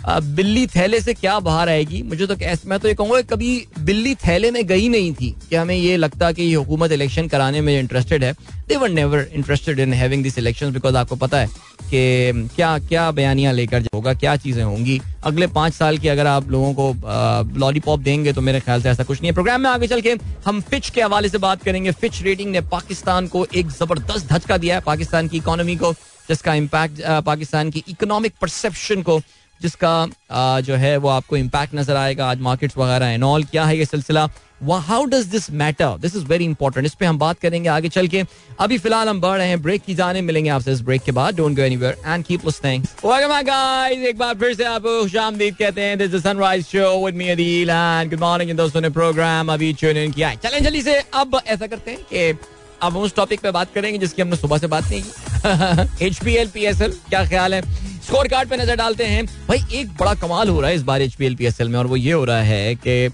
[0.05, 2.03] बिल्ली थैले से क्या बाहर आएगी?
[2.03, 2.37] मुझे तो
[2.69, 6.31] मैं तो ये कहूँगा कभी बिल्ली थैले में गई नहीं थी कि हमें ये लगता
[6.33, 8.33] कि ये हुकूमत इलेक्शन कराने में इंटरेस्टेड है।
[8.69, 11.47] They were never interested in having this election because आपको पता है
[11.85, 16.51] कि क्या क्या बयानियाँ लेकर होगा, क्या चीज़ें होंगी। अगले पाँच साल की अगर आप
[16.51, 19.87] लोगों को लॉलीपॉप देंगे तो मेरे ख्याल से ऐसा कुछ नहीं है। प्रोग्राम में आगे
[19.87, 23.71] चल के हम फिच के हवाले से बात करेंगे। फिच रेटिंग ने पाकिस्तान को एक
[23.71, 25.93] ज़बरदस्त धचका दिया है। पाकिस्तान की इकोनॉमी को,
[26.29, 29.21] जिसका इम्पैक्ट पाकिस्तान की इकोनॉमिक परसेप्शन को
[29.63, 29.91] जिसका
[30.31, 33.79] आ, जो है वो आपको इम्पैक्ट नज़र आएगा आज मार्केट्स वगैरह एंड ऑल क्या है
[33.79, 34.29] ये सिलसिला?
[34.65, 38.07] How does this matter this is very important इस पर हम बात करेंगे आगे चल
[38.09, 38.23] के।
[38.61, 41.37] अभी फ़िलहाल हम बढ़ रहे हैं ब्रेक की जाने मिलेंगे आपसे इस ब्रेक के बाद।
[41.37, 45.99] Don't go anywhere and keep welcome guys एक बार फिर से आपको खुशामदीद कहते हैं
[45.99, 49.97] this is sunrise show with me Adeel and good morning दोस्तों ने प्रोग्राम अभी ट्यून
[49.97, 52.39] इन किया है। चलें जल्दी से अब ऐसा करते हैं कि
[52.83, 56.35] अब उस टॉपिक पे बात करेंगे जिसकी हमने सुबह से बात नहीं की। H B
[56.35, 57.63] L P S L क्या ख्याल है?
[58.03, 61.03] स्कोर कार्ड पे नज़र डालते हैं। भाई, एक बड़ा कमाल हो रहा है इस बार
[61.03, 61.29] एच पी
[61.63, 63.05] में, और वो ये हो रहा है कि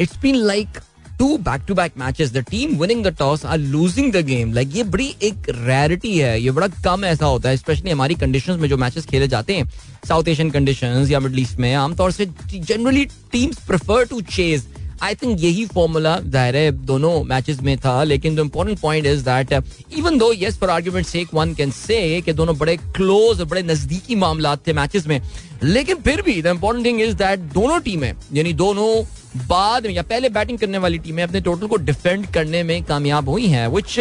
[0.00, 0.78] it's been like
[1.18, 4.74] two back to back matches the team winning the toss are losing the game like
[4.76, 8.68] ये बड़ी एक रैरिटी है। ये बड़ा कम ऐसा होता है स्पेशली हमारी कंडीशन में
[8.68, 9.70] जो मैचेस खेले जाते हैं।
[10.08, 14.66] साउथ एशियन कंडीशन या मिडल ईस्ट में, आमतौर से generally teams prefer to chase
[15.02, 19.24] I think यही फॉर्मूला ज़ाहिर है दोनों मैचेस में था लेकिन the important point is
[19.24, 19.52] that
[19.98, 24.14] even though yes for argument sake one can say कि दोनों बड़े क्लोज बड़े नजदीकी
[24.16, 25.20] मामला थे मैचेस में
[25.62, 28.88] लेकिन फिर भी the important thing is that दोनों टीमें यानी दोनों
[29.38, 33.28] बाद में या पहले बैटिंग करने वाली टीमें अपने टोटल को डिफेंड करने में कामयाब
[33.28, 33.98] हुई हैं which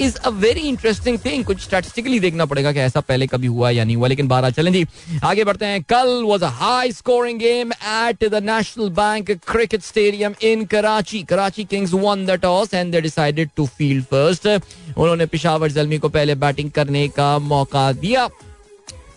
[0.00, 3.84] is a very interesting thing कुछ स्टैटिस्टिकली देखना पड़ेगा कि ऐसा पहले कभी हुआ या
[3.84, 4.84] नहीं हुआ, लेकिन बारह चलें जी।
[5.24, 10.34] आगे बढ़ते हैं। कल was a high scoring game at the National Bank Cricket Stadium
[10.42, 15.70] in Karachi Karachi Kings won the toss and they decided to field first उन्होंने पिशावर
[15.72, 18.28] जलमी को पहले बैटिंग करने का मौका दिया।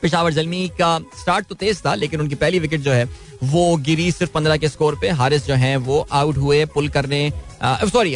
[0.02, 3.06] पिशावर जलमी का स्टार्ट तो तेज था, लेकिन उनकी पहली विकेट जो है,
[3.44, 7.30] वो गिरी सिर्फ़ पंद्रह के स्कोर पे। हारिस जो है, वो आउट हुए पुल करने
[7.64, 8.14] सॉरी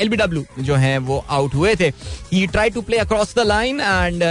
[0.00, 1.88] एल बी डब्ल्यू जो है, वो आउट हुए थे।
[2.32, 4.22] He try to play across the line and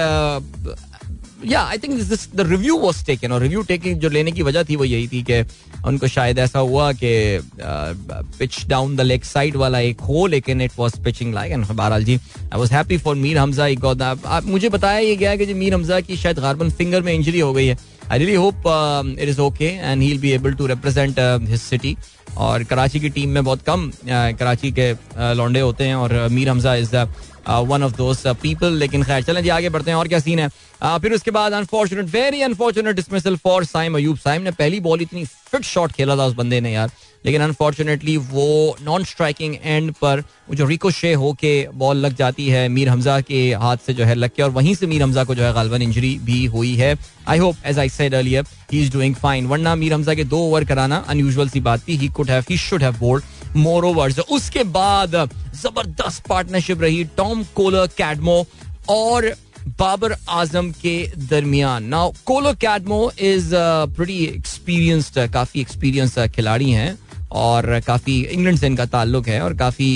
[1.46, 4.64] या I think this the review was taken और रिव्यू टेकिंग जो लेने की वजह
[4.64, 5.42] थी वो यही थी कि
[5.88, 7.14] उनको शायद ऐसा हुआ कि
[8.40, 12.04] pitch down the leg side वाला एक हो, लेकिन it was pitching like and बहरहाल
[12.04, 15.46] जी I was happy for Mir Hamza he got आप, मुझे बताया ये गया कि
[15.46, 17.78] जी मीर हमजा की शायद गार्बन फिंगर में इंजरी हो गई है।
[18.12, 18.64] I really hope
[19.20, 21.96] it is okay and he be able to represent his city
[22.38, 24.92] और कराची की टीम में बहुत कम कराची के
[25.36, 27.08] लौंडे होते हैं, और Mir Hamza is the
[27.48, 30.50] one of दोस्त पीपल लेकिन खैर चलें जी आगे बढ़ते हैं और क्या सीन है
[30.50, 35.02] uh, फिर उसके बाद unfortunate very unfortunate dismissal for Saim Ayub Saim ने पहली बॉल
[35.02, 36.92] इतनी फिट शॉट खेला था उस बंदे ने यार।
[37.26, 42.48] लेकिन अनफॉर्चुनेटली वो नॉन स्ट्राइकिंग एंड पर जो रिको शे हो के बॉल लग जाती
[42.50, 45.24] है मीर हमजा के हाथ से जो है लग के और वहीं से मीर हमजा
[45.24, 46.96] को जो है गालबन इंजरी भी हुई है।
[47.28, 50.40] I hope as I said earlier he is doing fine वरना मीर हमजा के दो
[50.48, 53.24] ओवर कराना अनयूजल सी बात थी he could have he should have bowled
[53.56, 55.16] more overs उसके बाद
[55.56, 58.46] ज़बरदस्त पार्टनरशिप रही टॉम कोलर कैडमो
[58.90, 59.34] और
[59.80, 60.96] बाबर आज़म के
[61.30, 63.50] दरमियान now Kohler Cadmore is
[63.96, 66.98] pretty experienced काफ़ी एक्सपीरियंस खिलाड़ी हैं
[67.34, 69.88] और काफ़ी इंग्लैंड से इनका ताल्लुक है और काफ़ी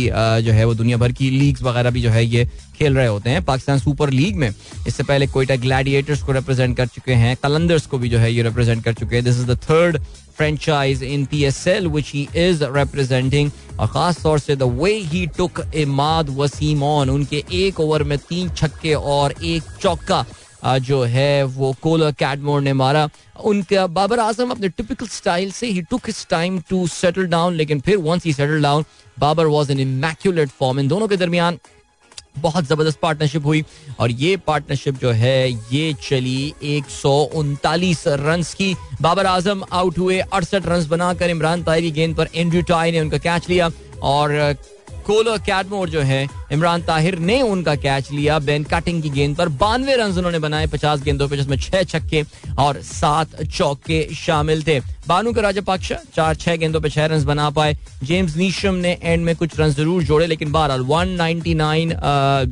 [0.43, 2.45] जो है वो दुनिया भर की लीग्स वगैरह भी जो है ये
[2.77, 6.87] खेल रहे होते हैं पाकिस्तान सुपर लीग में इससे पहले कोयटा ग्लैडिएटर्स को रिप्रेजेंट कर
[6.87, 9.57] चुके हैं कलंदर्स को भी जो है ये रिप्रेजेंट कर चुके हैं this is the
[9.69, 9.99] third
[10.37, 13.51] franchise in PSL which he is representing.
[13.79, 18.17] और खास तौर से the way he took Imad Wasim on उनके एक ओवर में
[18.19, 20.25] तीन छक्के और एक चौका
[20.65, 23.09] जो है, वो कोलर कैडमोर ने मारा।
[23.45, 27.79] उनका बाबर आज़म अपने टिपिकल स्टाइल से he took his time to settle down लेकिन
[27.79, 28.85] फिर once he settle down
[29.19, 31.59] Babar was an immaculate form in दोनों के दरमियान
[32.37, 33.63] बहुत ज़बरदस्त पार्टनरशिप हुई
[33.99, 39.97] और ये पार्टनरशिप जो है, ये चली एक सौ उनतालीस रन की। बाबर आज़म आउट
[39.97, 43.69] हुए अड़सठ रन बनाकर इमरान ताहिरी गेंद पर एंड्रू टाई ने उनका कैच लिया
[44.05, 44.55] और
[45.07, 49.49] कोलो कैडमोर जो है इमरान ताहिर ने उनका कैच लिया बेन कटिंग की गेंद पर
[49.57, 52.23] बानवे रन उन्होंने बनाए, पचास गेंदों पर जिसमें छह छक्के
[52.59, 57.23] और सात चौके शामिल थे। बानू का राजा पाक्षा चार, छह गेंदों पर छह रन
[57.25, 61.93] बना पाए। जेम्स नीशम ने एंड में कुछ रन ज़रूर जोड़े, लेकिन बहरहाल 199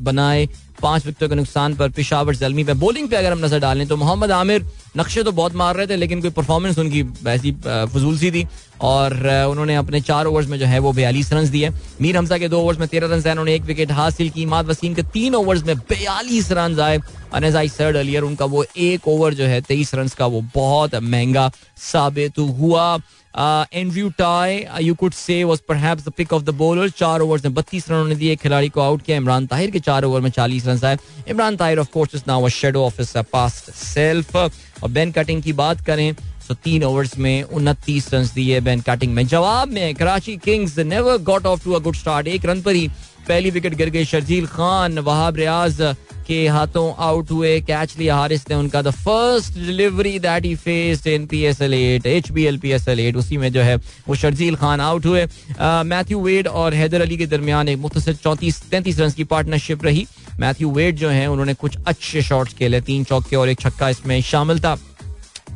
[0.04, 0.48] बनाए।
[0.86, 3.98] पाँच विकेटों के नुकसान पर पिशावर जलमी पे बॉलिंग पे अगर हम नज़र डालें तो
[3.98, 4.66] मोहम्मद आमिर
[4.98, 8.48] नक्शे तो बहुत मार रहे थे, लेकिन कोई परफॉर्मेंस उनकी ऐसी फजूल सी थी।
[8.82, 9.14] और
[9.50, 11.70] उन्होंने अपने चार ओवर्स में जो है वो बयालीस रन दिए।
[12.02, 14.66] मीर हमजा के दो ओवर्स में तेरह रन आए उन्होंने एक विकेट हासिल की। माद
[14.68, 17.00] वसीम के तीन ओवर्स में बयालीस रन आए।
[17.36, 21.52] आई सर्ड अलियर उनका वो एक ओवर जो है तेईस रन का वो बहुत महँगा
[21.84, 22.98] साबित हुआ।
[23.36, 27.54] Andrew Tye you could say was perhaps the pick of the bowler चार ओवर्स में
[27.54, 30.68] बत्तीस रन उन्होंने दिए खिलाड़ी को आउट किया। इमरान ताहिर के चार ओवर में चालीस
[30.68, 34.90] रन आए। Imran Tahir of course is now a shadow of his past self और
[34.90, 36.14] बेन कटिंग की बात करें
[36.48, 41.18] तो तीन ओवर्स में उनतीस रन दिए बेन कटिंग में। जवाब में, Karachi Kings never
[41.24, 42.88] got off to a good start एक रन पर ही
[43.28, 45.82] पहली विकेट गिर गई। शर्जील खान, वहाब रियाज
[46.28, 51.08] के हाथों आउट हुए। कैच लिया हारिस ने उनका the first delivery that he faced
[51.08, 53.76] in PSL 8 HBL PSL 8 उसी में जो है
[54.08, 55.26] वो शर्जील खान आउट हुए।
[55.62, 60.06] मैथ्यू वेड और हैदर अली के दरमियान एक मुख्तर चौंतीस, तैंतीस रन की पार्टनरशिप रही।
[60.40, 64.22] मैथ्यू वेड जो है, उन्होंने कुछ अच्छे शॉट्स खेले। तीन चौके और एक छक्का इसमें
[64.24, 64.78] शामिल था।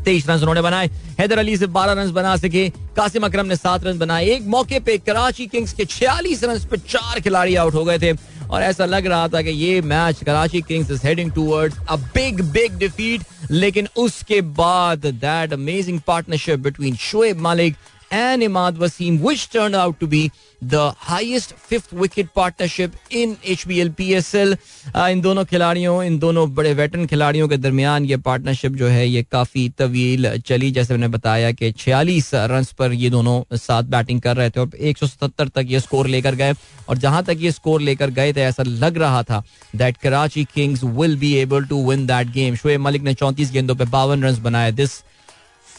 [0.05, 0.87] तेईस रन उन्होंने बनाए।
[1.19, 4.79] हैदर अली से बारह रन बना सके। कासिम अकरम ने सात रन बनाए। एक मौके
[4.79, 8.13] पे कराची किंग्स के छियालीस रन पे चार खिलाड़ी आउट हो गए थे।
[8.49, 12.41] और ऐसा लग रहा था कि ये match Karachi Kings is heading towards a big
[12.51, 17.75] big defeat लेकिन उसके बाद that amazing partnership between Shoaib Malik
[18.11, 20.31] and Imad Wasim, which turned out to be
[20.61, 24.57] the highest fifth wicket partnership in HBL PSL.
[24.95, 29.07] Uh, इन दोनों खिलाड़ियों इन दोनों बड़े veteran खिलाड़ियों के दरमियान ये पार्टनरशिप जो है
[29.07, 34.21] ये काफ़ी तवील चली। जैसे मैंने बताया कि 46 रन पर ये दोनों साथ बैटिंग
[34.21, 36.53] कर रहे थे और 177 तक ये स्कोर लेकर गए।
[36.89, 39.43] और जहाँ तक ये स्कोर लेकर गए थे ऐसा लग रहा था
[39.75, 43.75] that Karachi Kings will be able to win that game Shoaib Malik ने चौंतीस गेंदों
[43.75, 45.03] पर बावन रन बनाए। This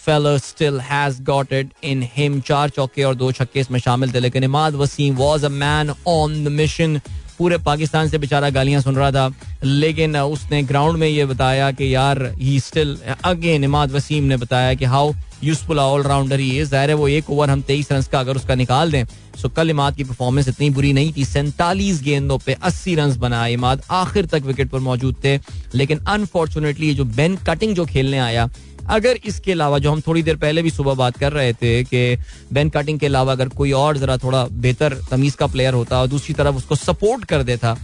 [0.05, 4.21] fellow still has got it in him चार चौके और दो छक्के इसमें शामिल थे
[4.21, 7.01] लेकिन Imad Wasim was a man on the mission
[7.39, 9.33] पूरे पाकिस्तान से बेचारा गालियाँ सुन रहा था,
[9.65, 14.75] लेकिन उसने ग्राउंड में ये बताया कि यार he still again Imad Wasim ने बताया
[14.75, 15.13] कि how
[15.45, 19.05] useful allrounder he is वो एक ओवर हम तेईस रन का अगर उसका निकाल दें
[19.41, 23.53] सो कल इमाद की परफॉर्मेंस इतनी बुरी नहीं थी। सैंतालीस गेंदों पे अस्सी रन बनाए
[23.53, 25.39] इमाद आखिर तक विकेट पर मौजूद थे,
[25.75, 28.49] लेकिन अनफॉर्चुनेटली जो बेन कटिंग जो खेलने आया
[28.91, 32.17] अगर इसके अलावा जो हम थोड़ी देर पहले भी सुबह बात कर रहे थे कि
[32.53, 36.09] बेन कटिंग के अलावा अगर कोई और जरा थोड़ा बेहतर तमीज का प्लेयर होता और
[36.09, 37.77] दूसरी तरफ़ उसको सपोर्ट कर देता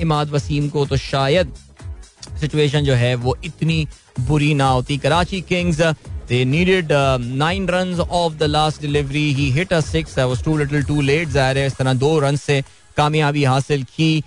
[0.00, 1.52] इमाद वसीम को तो शायद
[2.40, 3.86] सिचुएशन जो है वो इतनी
[4.20, 5.80] बुरी ना होती Karachi Kings
[6.30, 9.32] They needed uh, nine runs off the last delivery.
[9.32, 10.16] He hit a six.
[10.16, 11.28] I was too little too late.
[11.28, 12.60] ज़ाहिर है इस तरह दो रन से
[12.96, 14.22] कामयाबी हासिल की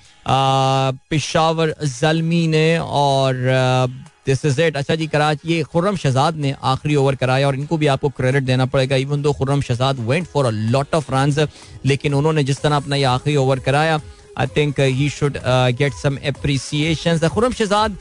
[1.09, 3.39] पिशावर जलमी ने और
[4.27, 7.77] दिस इज़ इट अच्छा जी, कराची, ये खुर्रम शहजाद ने आखिरी ओवर कराया और इनको
[7.77, 11.47] भी आपको क्रेडिट देना पड़ेगा even though Khurram Shahzad went for a lot of run
[11.85, 13.99] लेकिन उन्होंने जिस तरह अपना ये आखिरी ओवर कराया
[14.39, 15.37] I think he should
[15.77, 17.97] get some appreciation Khurram Shahzad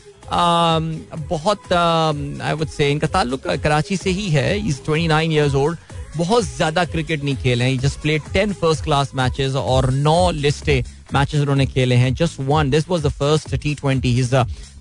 [1.30, 5.78] बहुत आई वुड से इनका ताल्लुक कराची से ही है। इज़ 29 इयर्स ओल्ड
[6.16, 10.82] बहुत ज़्यादा क्रिकेट नहीं खेले हैं। Just play ten first class matches और नौ लिस्टे
[11.14, 14.14] मैचेस उन्होंने खेले हैं। Just one this was the first T twenty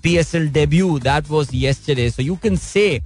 [0.06, 3.00] his PSL debut that was yesterday so you can say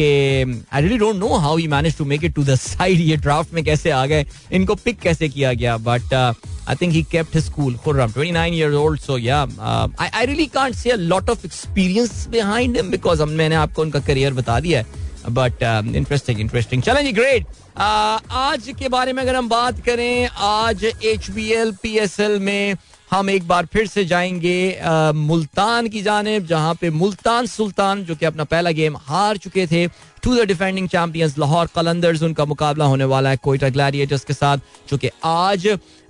[0.00, 3.16] कि I really don't know how he manage to make it to the side ये
[3.16, 4.26] draft में कैसे आ गए?
[4.52, 5.76] इनको pick कैसे किया गया?
[5.76, 6.34] But
[6.68, 7.74] I think he kept his cool.
[7.82, 9.00] Khurram, 29 years old.
[9.00, 13.28] So yeah, uh, I, I really can't say a lot of experience behind him हम
[13.28, 14.86] मैंने आपको उनका करियर बता दिया है.
[15.30, 15.62] बट
[15.96, 21.30] इंटरेस्टिंग इंटरेस्टिंग चलें जी ग्रेट आज के बारे में अगर हम बात करें आज H
[21.30, 22.74] B L P S L में
[23.10, 28.14] हम एक बार फिर से जाएँगे uh, मुल्तान की जानब जहाँ पे मुल्तान सुल्तान जो
[28.14, 29.86] कि अपना पहला गेम हार चुके थे
[30.22, 34.58] to the defending champions Lahore Qalandars उनका मुकाबला होने वाला है कोयटा ग्लैडिएटर्स के साथ
[34.90, 35.66] जो कि आज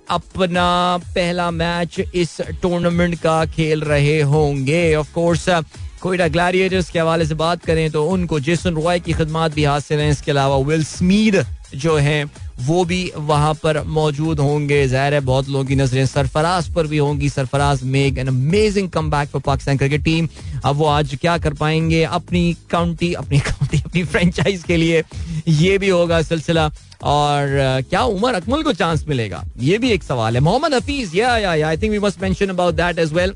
[0.09, 5.45] अपना पहला मैच इस टूर्नामेंट का खेल रहे होंगे। ऑफ़ कोर्स
[6.01, 9.99] कोयटा ग्लैडिएटर्स के हवाले से बात करें तो उनको जेसन रॉय की खदमात भी हासिल
[9.99, 11.43] हैं। इसके अलावा विल स्मीड
[11.75, 12.23] जो है
[12.59, 16.97] वो भी वहाँ पर मौजूद होंगे। ज़ाहिर है, बहुत लोगों की नज़रें सरफराज पर भी
[16.97, 20.27] होंगी। Sarfaraz make an amazing comeback for Pakistan cricket team
[20.65, 22.03] अब वो आज क्या कर पाएँगे?
[22.03, 25.03] अपनी काउंटी अपनी काउंटी अपनी फ्रेंचाइज के लिए
[25.49, 26.69] ये भी होगा सिलसिला।
[27.03, 27.47] और
[27.89, 29.43] क्या उमर अकमल को चांस मिलेगा?
[29.59, 32.99] ये भी एक सवाल है। मोहम्मद हफीज या I think we must mention about that
[32.99, 33.33] as well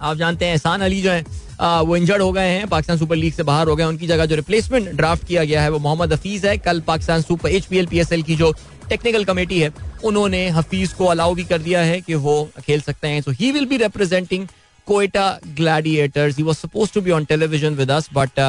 [0.00, 1.24] आप जानते हैं, एहसान अली जो है
[1.62, 4.36] वो इंजर्ड हो गए हैं पाकिस्तान सुपर लीग से बाहर हो गए उनकी जगह जो
[4.36, 8.36] रिप्लेसमेंट ड्राफ्ट किया गया है वो मोहम्मद हफीज है कल पाकिस्तान सुपर एच पी की
[8.36, 8.52] जो
[8.88, 9.72] टेक्निकल कमेटी है
[10.04, 12.36] उन्होंने हफीज को अलाउ भी कर दिया है कि वो
[12.66, 14.46] खेल सकते हैं so he will be representing
[14.86, 18.40] Quetta Gladiators he was supposed to be on television with us but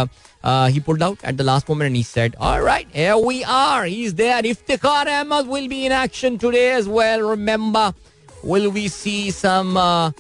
[0.44, 3.86] he pulled out at the last moment and he said, All right, here we are.
[3.86, 4.42] He's there.
[4.44, 7.22] Iftikhar Ahmed will be in action today as well.
[7.22, 7.94] Remember,
[8.46, 10.12] will we see some uh,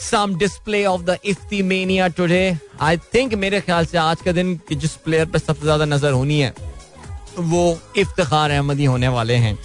[0.00, 4.58] some display of the Ifti mania today I think मेरे ख्याल से आज का दिन
[4.72, 6.54] जिस player पर सबसे ज़्यादा नज़र होनी है
[7.38, 9.58] वो इफ्तार अहमदी होने वाले हैं।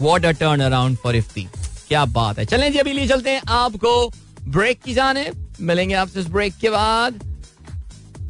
[0.00, 1.46] What a turnaround for Ifti
[1.88, 3.92] क्या बात है। चलें जी अभी लिए चलते हैं आपको
[4.48, 7.20] ब्रेक की जाने। मिलेंगे आपसे इस ब्रेक के बाद।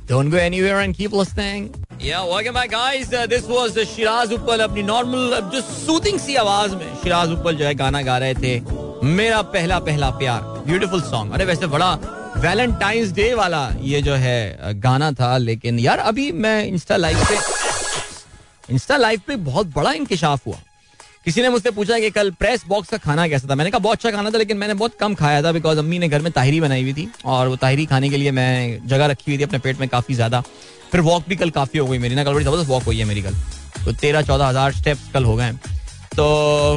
[0.09, 1.65] Don't go anywhere and keep listening.
[2.01, 3.13] Yeah, welcome back guys.
[3.13, 7.65] Uh, this was uh, Shiraz अपनी नॉर्मल जो सूथिंग सी आवाज़ में शिराज उप्पल जो
[7.65, 11.93] है गाना गा रहे थे। मेरा पहला पहला प्यार। ब्यूटीफुल सॉन्ग अरे वैसे बड़ा
[12.39, 17.37] वैलेंटाइंस डे वाला ये जो है गाना था, लेकिन यार अभी मैं इंस्टा लाइव पे
[18.69, 20.57] इंस्टा लाइव पे बहुत बड़ा इंकशाफ हुआ।
[21.25, 23.55] किसी ने मुझसे पूछा कि कल प्रेस बॉक्स का खाना कैसा था?
[23.55, 26.09] मैंने कहा, बहुत अच्छा खाना था, लेकिन मैंने बहुत कम खाया था बिकॉज़ अम्मी ने
[26.09, 29.31] घर में ताहरी बनाई हुई थी और वो ताहरी खाने के लिए मैं जगह रखी
[29.31, 30.41] हुई थी अपने पेट में काफ़ी ज़्यादा।
[30.93, 33.05] फिर वॉक भी कल काफ़ी हो गई मेरी। ना कल बड़ी ज़बरदस्त वॉक हुई है
[33.05, 33.35] मेरी कल।
[33.85, 35.53] तो तेरह चौदह हज़ार स्टेप कल हो गए
[36.17, 36.27] तो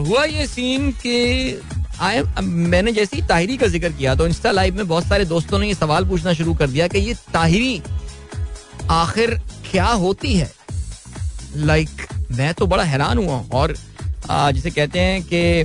[0.07, 1.61] हुआ ये सीन कि
[2.01, 5.59] आई मैंने जैसे ही ताहिरी का ज़िक्र किया तो इंस्टा लाइव में बहुत सारे दोस्तों
[5.59, 7.81] ने ये सवाल पूछना शुरू कर दिया कि ये ताहिरी
[8.91, 9.33] आखिर
[9.71, 10.51] क्या होती है?
[11.55, 13.73] लाइक like, मैं तो बड़ा हैरान हुआ और
[14.53, 15.63] जिसे कहते हैं कि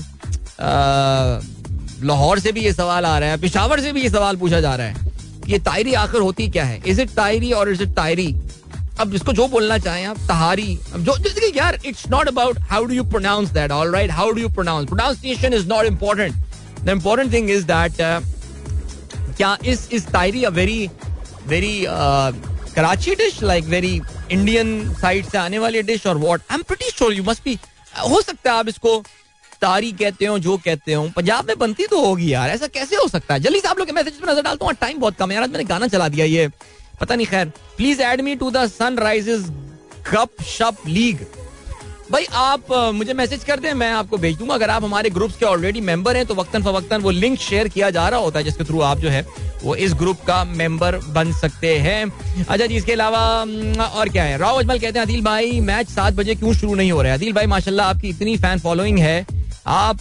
[2.06, 4.74] लाहौर से भी ये सवाल आ रहा है पिशावर से भी ये सवाल पूछा जा
[4.74, 5.12] रहा है
[5.48, 6.80] ये तायरी आखिर होती क्या है?
[6.86, 8.34] इज़ इट तायरी और इज़ इट तायरी
[9.00, 11.16] अब जिसको जो बोलना चाहें आप, तहारी जो
[11.54, 14.86] यार it's not about how do you pronounce that all right how do you pronounce
[14.88, 16.34] pronunciation is not important
[16.84, 17.92] the important thing is that
[19.36, 20.88] क्या इस is tahiri a very
[21.46, 21.84] very
[22.74, 24.00] Karachi dish like very
[24.32, 27.58] Indian side से आने वाली dish और what I am pretty sure you must be
[28.10, 29.02] हो सकता है आप इसको
[29.60, 33.06] तारी कहते हो, जो कहते हो। पंजाब में बनती तो होगी यार, ऐसा कैसे हो
[33.08, 33.40] सकता है?
[33.40, 35.64] जल्दी से आप लोग मैसेज पर नज़र डालता हूँ टाइम बहुत कम है यार मैंने
[35.64, 36.48] गाना चला दिया ये।
[37.00, 39.50] पता नहीं खैर please add me to the sunrises
[40.48, 41.26] shop league
[42.10, 45.46] भाई आप मुझे मैसेज कर दें, मैं आपको भेज दूँगा। अगर आप हमारे ग्रुप्स के
[45.46, 48.64] ऑलरेडी मेंबर हैं तो वक्तन फवक्तन वो लिंक शेयर किया जा रहा होता है, जिसके
[48.64, 49.24] थ्रू आप जो है,
[49.62, 52.04] वो इस ग्रुप का मेंबर बन सकते हैं।
[52.38, 53.20] अच्छा जी, इसके अलावा
[53.88, 54.36] और क्या है?
[54.38, 57.18] राव अजमल कहते हैं, अदिल भाई, मैच सात बजे क्यों शुरू नहीं हो रहा है?
[57.18, 59.26] अदिल भाई, माशाल्लाह, आपकी इतनी फ़ैन फॉलोइंग है।
[59.66, 59.98] आप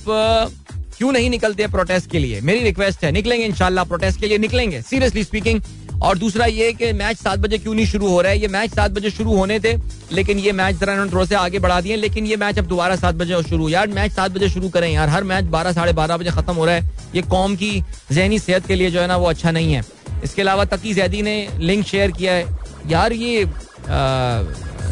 [0.98, 2.42] क्यों नहीं निकलते प्रोटेस्ट के लिए?
[2.42, 5.62] मेरी रिक्वेस्ट है, निकलेंगे, इंशाल्लाह प्रोटेस्ट के लिए निकलेंगे। सीरियसली स्पीकिंग
[6.04, 8.40] और दूसरा ये कि मैच सात बजे क्यों नहीं शुरू हो रहा है?
[8.40, 9.74] ये मैच सात बजे शुरू होने थे,
[10.12, 12.96] लेकिन ये मैच जरा इन्होंने थोड़ा से आगे बढ़ा दिए लेकिन ये मैच अब दोबारा
[12.96, 16.18] सात बजे शुरू। यार, मैच सात बजे शुरू करें यार, हर मैच बारह, साढ़े बारह
[16.18, 19.18] बजे खत्म हो रहा है। ये कौम की जहनी सेहत के लिए जो है ना,
[19.18, 19.84] वो अच्छा नहीं है।
[20.24, 22.46] इसके अलावा तकी जैदी ने लिंक शेयर किया है।
[22.90, 23.46] यार, ये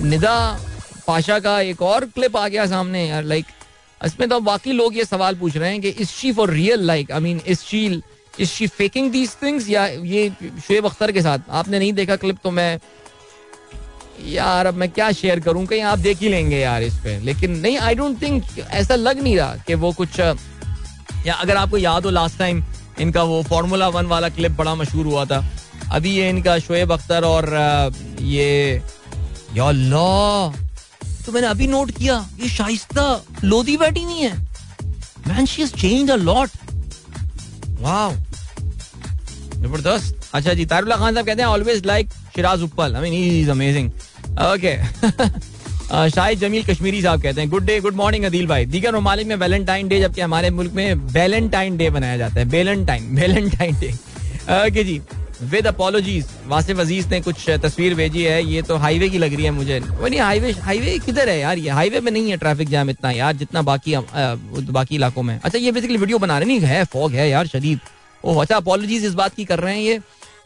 [0.04, 0.36] निदा
[1.08, 3.46] पाशा का एक और क्लिप आ गया सामने यार लाइक
[4.02, 7.12] इसमें तो बाकी लोग ये सवाल पूछ रहे हैं कि is she for real like
[7.12, 7.88] I mean is she
[8.40, 10.30] is she faking these things या ये
[10.68, 11.40] शुएब अख्तर के साथ?
[11.50, 12.80] आपने नहीं देखा क्लिप तो मैं
[14.26, 15.66] यार, अब मैं क्या शेयर करूँ?
[15.66, 19.22] कहीं आप देख ही लेंगे यार इस पे। लेकिन नहीं आई डोंट थिंक ऐसा लग
[19.22, 20.20] नहीं रहा कि वो कुछ
[21.26, 22.64] या अगर आपको याद हो लास्ट टाइम
[23.00, 25.44] इनका वो फार्मूला वन वाला क्लिप बड़ा मशहूर हुआ था।
[25.92, 27.50] अभी ये इनका शोएब अख्तर और
[28.22, 28.82] ये
[29.56, 29.72] या
[31.26, 33.04] तो मैंने अभी नोट किया, ये शाइस्ता,
[33.44, 34.38] लोधी बैठी नहीं है।
[35.28, 36.50] Man she changed a lot
[37.82, 38.12] wow
[39.62, 43.40] ज़बरदस्त अच्छा जी तारुल्ला खान साहब कहते हैं always like Shiraz Uppal I mean he
[43.42, 43.90] is amazing
[44.52, 44.76] okay
[45.92, 49.36] Shahid Jamil Kashmiri साहब कहते हैं good day good morning Adeel भाई दीगर ममालिक में
[49.36, 53.90] वैलेंटाइन डे जबकि हमारे मुल्क में वैलेंटाइन डे बनाया जाता है वेलेंटाइन वेलेंटाइन डे
[54.60, 55.02] ओके जी
[55.44, 59.46] विद अपोलॉजीज वासिफ अज़ीज़ ने कुछ तस्वीर भेजी है, ये तो हाईवे की लग रही
[59.46, 59.80] है मुझे।
[60.20, 61.70] हाईवे हाईवे किधर है यार ये?
[61.70, 63.96] हाईवे में नहीं है ट्रैफ़िक जाम इतना यार, जितना बाकी
[64.72, 67.80] बाकी इलाकों में। अच्छा ये बेसिकली वीडियो बना रहे नहीं, है फॉग है यार, शदीद।
[68.24, 70.00] ओह अच्छा अपोलॉजीज इस बात की कर रहे हैं ये,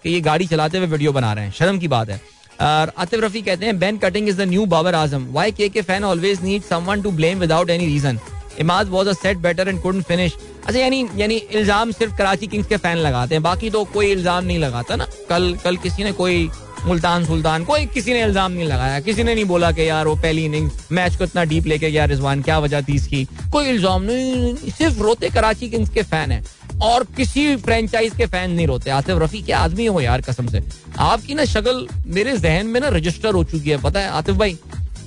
[0.04, 2.22] कि ये गाड़ी चलाते हुए वीडियो बना रहे हैं। शर्म की बात है।
[2.62, 5.82] और आतिफ रफी कहते हैं Ben Cutting is the new Babar Azam why K K
[5.82, 8.20] fan always need someone to blame without any reason
[8.60, 10.36] Imad was a set better and couldn't finish
[10.66, 14.44] अच्छा यानी यानी इल्ज़ाम सिर्फ़ कराची किंग्स के फ़ैन लगाते हैं, बाकी तो कोई इल्ज़ाम
[14.46, 16.50] नहीं लगाता ना। कल कल किसी ने कोई
[16.86, 20.16] मुल्तान सुल्तान, कोई किसी ने इल्ज़ाम नहीं लगाया। किसी ने नहीं बोला कि यार वो
[20.16, 23.24] पहली इनिंग्स, मैच को इतना डीप लेके गया रिजवान, क्या वजह थी इसकी?
[23.52, 26.44] कोई इल्ज़ाम नहीं सिर्फ़ रोते कराची किंग्स के फ़ैन है।
[26.84, 30.62] और किसी फ्रेंचाइज के फ़ैन नहीं रोते। आसिफ रफी, क्या आदमी हो यार कसम से?
[31.00, 34.10] आपकी ना शक्ल मेरे जहन में ना रजिस्टर हो चुकी है, पता है?
[34.12, 34.58] आतिफ भाई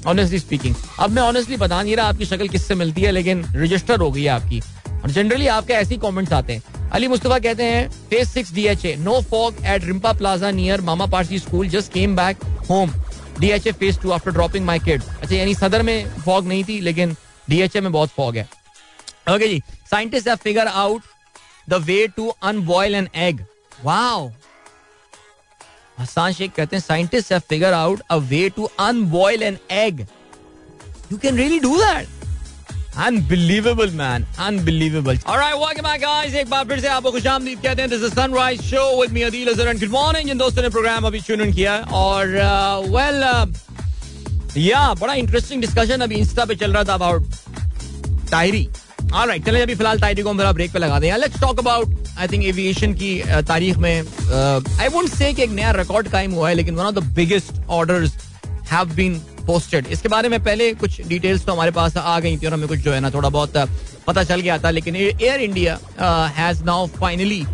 [0.09, 4.01] ऑनेस्टली स्पीकिंग अब मैं ऑनेस्टली बता नहीं रहा आपकी शक्ल किससे मिलती है, लेकिन रजिस्टर
[4.01, 4.61] हो गई है आपकी।
[4.99, 8.85] और जनरली आपके ऐसे कमेंट्स आते हैं। अली मुस्तफ़ा कहते हैं phase six D H
[8.85, 12.93] A no fog at Rimpa plaza near Mama Parsi school just came back home
[13.41, 16.65] D H A phase two after dropping my kid अच्छा यानी सदर में फॉग नहीं
[16.65, 17.17] थी, लेकिन
[17.51, 18.49] डी एच ए में बहुत फॉग है।
[19.35, 21.03] Okay ji scientist figure out
[21.69, 23.45] the way to unboil an egg
[23.85, 24.31] wow
[26.01, 30.07] Hasan Sheikh कहते हैं scientist have figure out a way to unboil an egg
[31.13, 32.17] you can really do that
[32.99, 37.91] unbelievable man unbelievable alright welcome back guys एक बार फिर से आपको खुशामदीद कहते हैं
[37.91, 41.07] this is sunrise show with me Adeel Azhar and good morning जिन दोस्तों ने प्रोग्राम
[41.07, 42.27] अभी ट्यून इन किया और
[42.89, 47.31] वेल uh, या uh, बड़ा इंटरेस्टिंग डिस्कशन अभी इंस्टा पे चल रहा था अबाउट
[48.31, 48.69] टायरी
[49.13, 53.21] अभी फ़िलहाल को हम ब्रेक पे लगा दें। Let's talk about I think aviation की
[53.23, 54.01] uh, तारीख में
[54.81, 58.13] आई वोंट से एक नया रिकॉर्ड कायम हुआ है लेकिन one of the biggest orders
[58.73, 62.47] have been posted इसके बारे में पहले कुछ डिटेल्स तो हमारे पास आ गई थी
[62.47, 63.57] और हमें कुछ जो है ना थोड़ा बहुत
[64.07, 65.79] पता चल गया था लेकिन air India
[66.37, 67.45] has now finally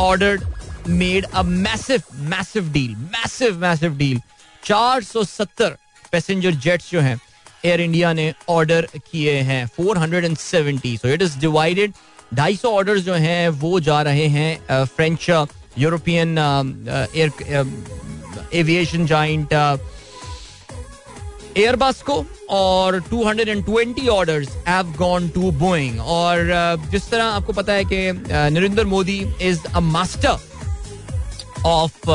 [0.00, 0.44] ordered
[0.88, 4.20] made a massive massive deal massive massive deal
[4.64, 5.70] 470
[6.12, 7.18] passenger jets जो हैं
[7.64, 11.92] एयर इंडिया ने ऑर्डर किए हैं 470 so it is divided
[12.34, 15.28] 250 orders जो हैं, वो जा रहे हैं French
[15.78, 16.38] European
[17.14, 17.30] air
[18.54, 19.52] aviation joint
[21.56, 26.46] airbus को और 220 orders have gone to Boeing और
[26.90, 28.12] जिस तरह आपको पता है कि
[28.50, 30.38] Narendra Modi is a master
[31.66, 32.10] of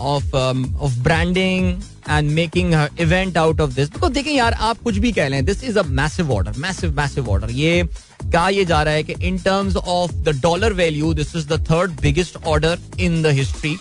[0.00, 5.12] of of branding and making event out of this because देखिए यार आप कुछ भी
[5.12, 7.82] कह लें this is a massive order massive massive order ये
[8.22, 11.60] कहा ये जा रहा है कि in terms of the dollar value this is the
[11.70, 13.76] third biggest order in the history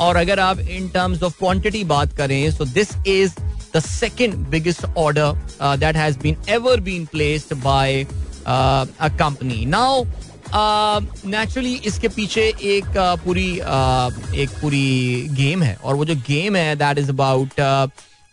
[0.00, 3.34] और अगर आप इन टर्म्स ऑफ़ क्वांटिटी बात करें so this is
[3.76, 5.34] the second biggest order
[5.78, 7.06] that has been ever been
[7.62, 8.06] by
[8.46, 9.64] uh, a company.
[9.64, 10.06] Now,
[10.56, 12.42] naturally uh, इसके पीछे
[12.74, 17.10] एक uh, पूरी uh, एक पूरी गेम है। और वो जो गेम है that is
[17.10, 17.60] about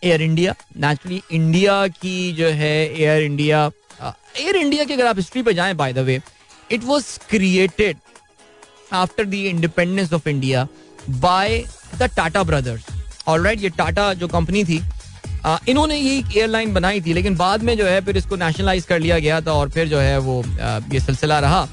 [0.04, 3.66] air India naturally India की जो है एयर इंडिया
[4.40, 6.20] एयर इंडिया की अगर आप हिस्ट्री पे जाएँ by the way
[6.72, 7.98] it was created
[8.94, 10.68] after the independence of India
[11.10, 11.64] by
[12.00, 12.86] the Tata brothers
[13.28, 14.82] all right ये टाटा जो कंपनी थी
[15.46, 19.00] आ, इन्होंने ये एयरलाइन बनाई थी लेकिन बाद में जो है फिर इसको नेशनलाइज कर
[19.00, 20.44] लिया गया था और फिर जो है वो
[20.94, 21.68] ये सिलसिला रहा।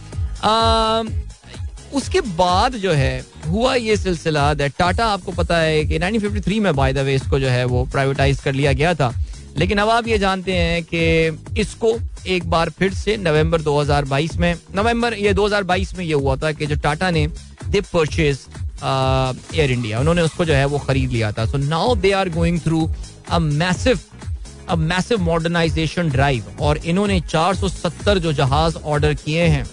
[1.95, 6.75] उसके बाद जो है, हुआ ये सिलसिला दैट टाटा आपको पता है कि 1953 में
[6.77, 9.13] बाय द वे इसको जो है वो प्राइवेटाइज कर लिया गया था।
[9.57, 11.93] लेकिन अब आप ये जानते हैं कि इसको
[12.27, 16.67] एक बार फिर से नवंबर 2022 में, नवंबर ये 2022 में ये हुआ था कि
[16.67, 17.27] जो टाटा ने
[17.67, 18.39] दे परचेज
[19.55, 22.61] एयर इंडिया उन्होंने उसको जो है वो खरीद लिया था। So now they are going
[22.61, 22.89] through
[23.31, 24.01] a massive
[24.69, 29.65] a massive modernisation drive और इन्होंने 470 जो जहाज़ ऑर्डर किए हैं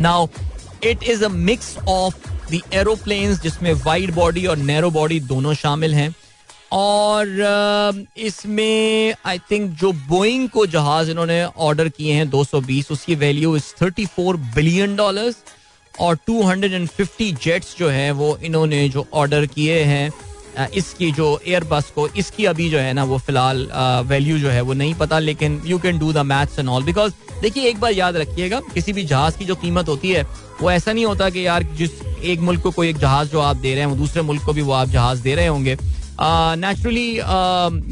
[0.00, 0.26] now
[0.84, 5.94] it is a mix of the aeroplanes जिसमें वाइड बॉडी और नैरो बॉडी दोनों शामिल
[5.94, 6.14] हैं।
[6.72, 13.56] और इसमें आई थिंक जो बोइंग को जहाज़ इन्होंने ऑर्डर किए हैं 220 उसकी वैल्यू
[13.56, 15.36] इज़ 34 बिलियन डॉलर्स
[15.94, 20.10] और 250 जेट्स जो हैं, वो इन्होंने जो ऑर्डर किए हैं।
[20.74, 23.66] इसकी जो एयरबस को, इसकी अभी जो है ना वो फ़िलहाल
[24.06, 27.12] वैल्यू जो है वो नहीं पता, लेकिन you can do the maths and all because
[27.42, 30.26] देखिए, एक बार याद रखिएगा, किसी भी जहाज़ की जो कीमत होती है,
[30.62, 31.90] वो ऐसा नहीं होता कि यार जिस
[32.24, 34.52] एक मुल्क को कोई एक जहाज़ जो आप दे रहे हैं, वो दूसरे मुल्क को
[34.52, 35.76] भी वो आप जहाज़ दे रहे होंगे।
[36.22, 37.08] नेचुरली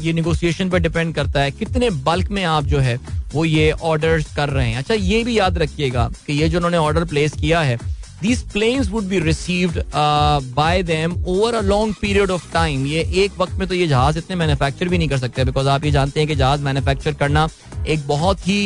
[0.05, 2.99] ये निगोसिएशन पर डिपेंड करता है, कितने बल्क में आप जो है
[3.33, 6.77] वो ये ऑर्डर कर रहे हैं। अच्छा ये भी याद रखिएगा कि ये जो उन्होंने
[6.77, 7.77] ऑर्डर प्लेस किया है
[8.21, 12.85] these planes would be received uh, by them over a long period of time.
[12.87, 15.85] ये एक वक्त में तो ये जहाज़ इतने मैन्युफैक्चर भी नहीं कर सकते बिकॉज़ आप
[15.85, 17.47] ये जानते हैं कि जहाज़ मैन्युफैक्चर करना
[17.87, 18.61] एक बहुत ही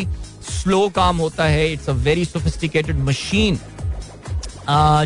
[0.51, 3.59] स्लो काम होता है। It's a very sophisticated machine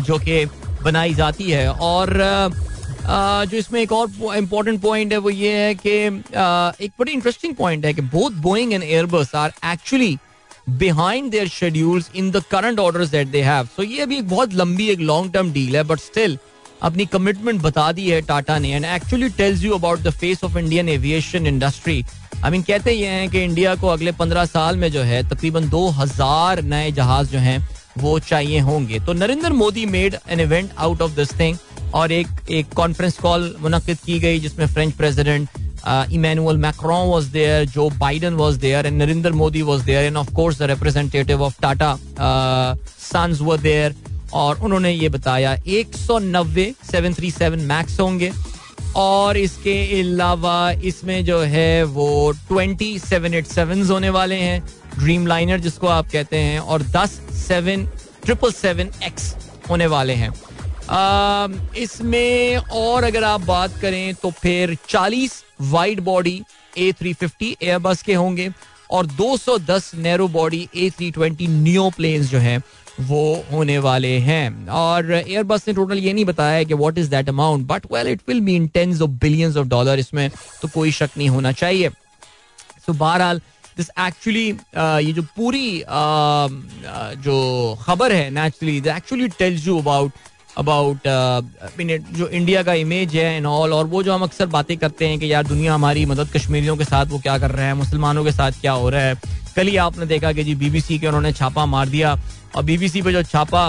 [0.06, 0.44] जो कि
[0.82, 5.74] बनाई जाती है। और uh, जो इसमें एक और इम्पोर्टेंट पॉइंट है वो ये है
[5.74, 10.16] कि uh, एक बड़ी इंटरेस्टिंग पॉइंट है कि both Boeing and airbus are actually
[10.68, 14.54] behind their schedules in the current orders that they have so ये अभी एक बहुत
[14.54, 16.38] लंबी एक लॉन्ग टर्म डील है बट स्टिल
[16.82, 20.58] अपनी कमिटमेंट बता दी है टाटा ने and actually tells you about the face of
[20.58, 22.04] Indian aviation industry
[22.44, 25.68] I mean कहते ये हैं कि इंडिया को अगले पंद्रह साल में जो है, तकरीबन
[25.68, 27.58] दो हज़ार नए जहाज़ जो हैं,
[27.98, 31.56] वो चाहिए होंगे। तो Narendra Modi made an event out of this thing
[31.94, 35.48] और एक एक कॉन्फ्रेंस कॉल मुनद की गई जिसमें French president
[35.86, 40.58] Emmanuel Macron was there Joe Biden was there and Narendra Modi was there and of course
[40.58, 41.96] the representative of Tata
[43.00, 43.94] Sons was there
[44.34, 48.30] और उन्होंने ये बताया, एक सौ नब्बे सेवन थ्री सेवन मैक्स होंगे,
[48.96, 54.60] और इसके अलावा इसमें जो है, वो ट्वेंटी सेवन एट सेवन होने वाले हैं
[54.98, 57.86] ड्रीम लाइनर जिसको आप कहते हैं, और दस सेवन
[58.24, 59.34] ट्रिपल सेवन एक्स
[59.70, 60.32] होने वाले हैं।
[60.90, 65.32] इसमें और अगर आप बात करें तो फिर 40
[65.70, 66.42] wide body
[66.78, 68.50] A three fifty airbus के होंगे
[68.90, 72.62] और 210 narrow body A three twenty new plane जो हैं
[73.00, 77.28] वो होने वाले हैं। और एयरबस ने टोटल ये नहीं बताया कि what is that
[77.28, 80.30] amount but well it will be in of billions of dollar इसमें
[80.62, 81.88] तो कोई शक नहीं होना चाहिए।
[82.86, 83.40] तो बहरहाल
[83.76, 84.48] दिस एक्चुअली
[85.06, 90.12] ये जो पूरी uh, uh, जो खबर है naturally actually tells you about
[90.58, 94.76] about uh, जो इंडिया का इमेज है एंड ऑल और वो जो हम अक्सर बातें
[94.78, 97.74] करते हैं कि यार दुनिया हमारी मदद कश्मीरियों के साथ वो क्या कर रहे हैं
[97.74, 99.14] मुसलमानों के साथ क्या हो रहा है।
[99.56, 102.16] कल ही आपने देखा कि जी बीबीसी के उन्होंने छापा मार दिया
[102.56, 103.66] और बीबीसी पे जो छापा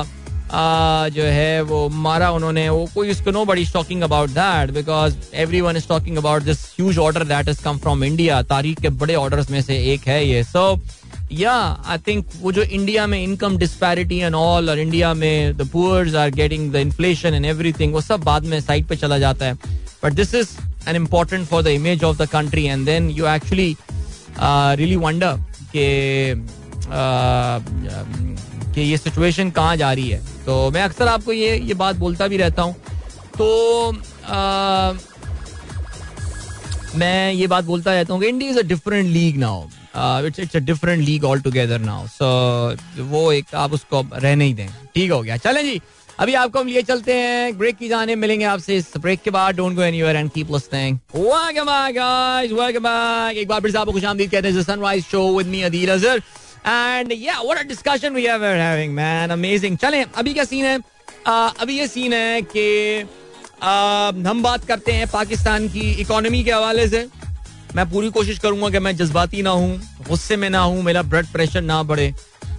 [0.51, 5.61] आ, जो है वो मारा उन्होंने वो कोई उसको nobody talking about that because every
[5.61, 9.15] one is talking about this huge order that is come from India तारीख के बड़े
[9.15, 10.98] ऑर्डर में से एक है ये। सो so,
[11.31, 11.53] या
[11.85, 16.15] आई थिंक वो जो इंडिया में इनकम डिस्पैरिटी एंड ऑल और इंडिया में the poors
[16.15, 19.53] are getting the inflation and everything वो सब बाद में साइड पे चला जाता है।
[20.03, 20.49] But this is
[20.89, 23.75] an important for the image of the country and then you actually
[24.39, 25.37] really wonder
[25.71, 26.35] के
[28.73, 32.27] कि ये सिचुएशन कहाँ जा रही है। तो मैं अक्सर आपको ये ये बात बोलता
[32.27, 32.75] भी रहता हूँ।
[33.37, 33.91] तो
[34.25, 34.93] आ,
[36.95, 40.55] मैं ये बात बोलता रहता हूँ कि India is a different league now it's it's
[40.55, 45.21] a different league altogether now so वो एक आप उसको रहने ही दें। ठीक हो
[45.21, 45.81] गया। चलें जी।
[46.19, 49.55] अभी आपको हम लिए चलते हैं। ब्रेक की जाने मिलेंगे आपसे इस ब्रेक के बाद।
[49.55, 53.77] Don't go anywhere and keep listening welcome back guys welcome back एक बार फिर से
[53.77, 56.21] आपको खुशामदीद कहते हैं। Sunrise show with me Adeel Azhar
[56.67, 60.77] and yeah what a discussion we have having man amazing चलें अभी क्या सीन है?
[61.19, 66.51] Uh, अभी ये सीन है कि uh, हम बात करते हैं पाकिस्तान की इकोनॉमी के
[66.51, 67.07] हवाले से।
[67.75, 71.27] मैं पूरी कोशिश करूँगा कि मैं जज्बाती ना हूँ, गुस्से में ना हूँ, मेरा ब्लड
[71.27, 72.13] प्रेशर ना बढ़े।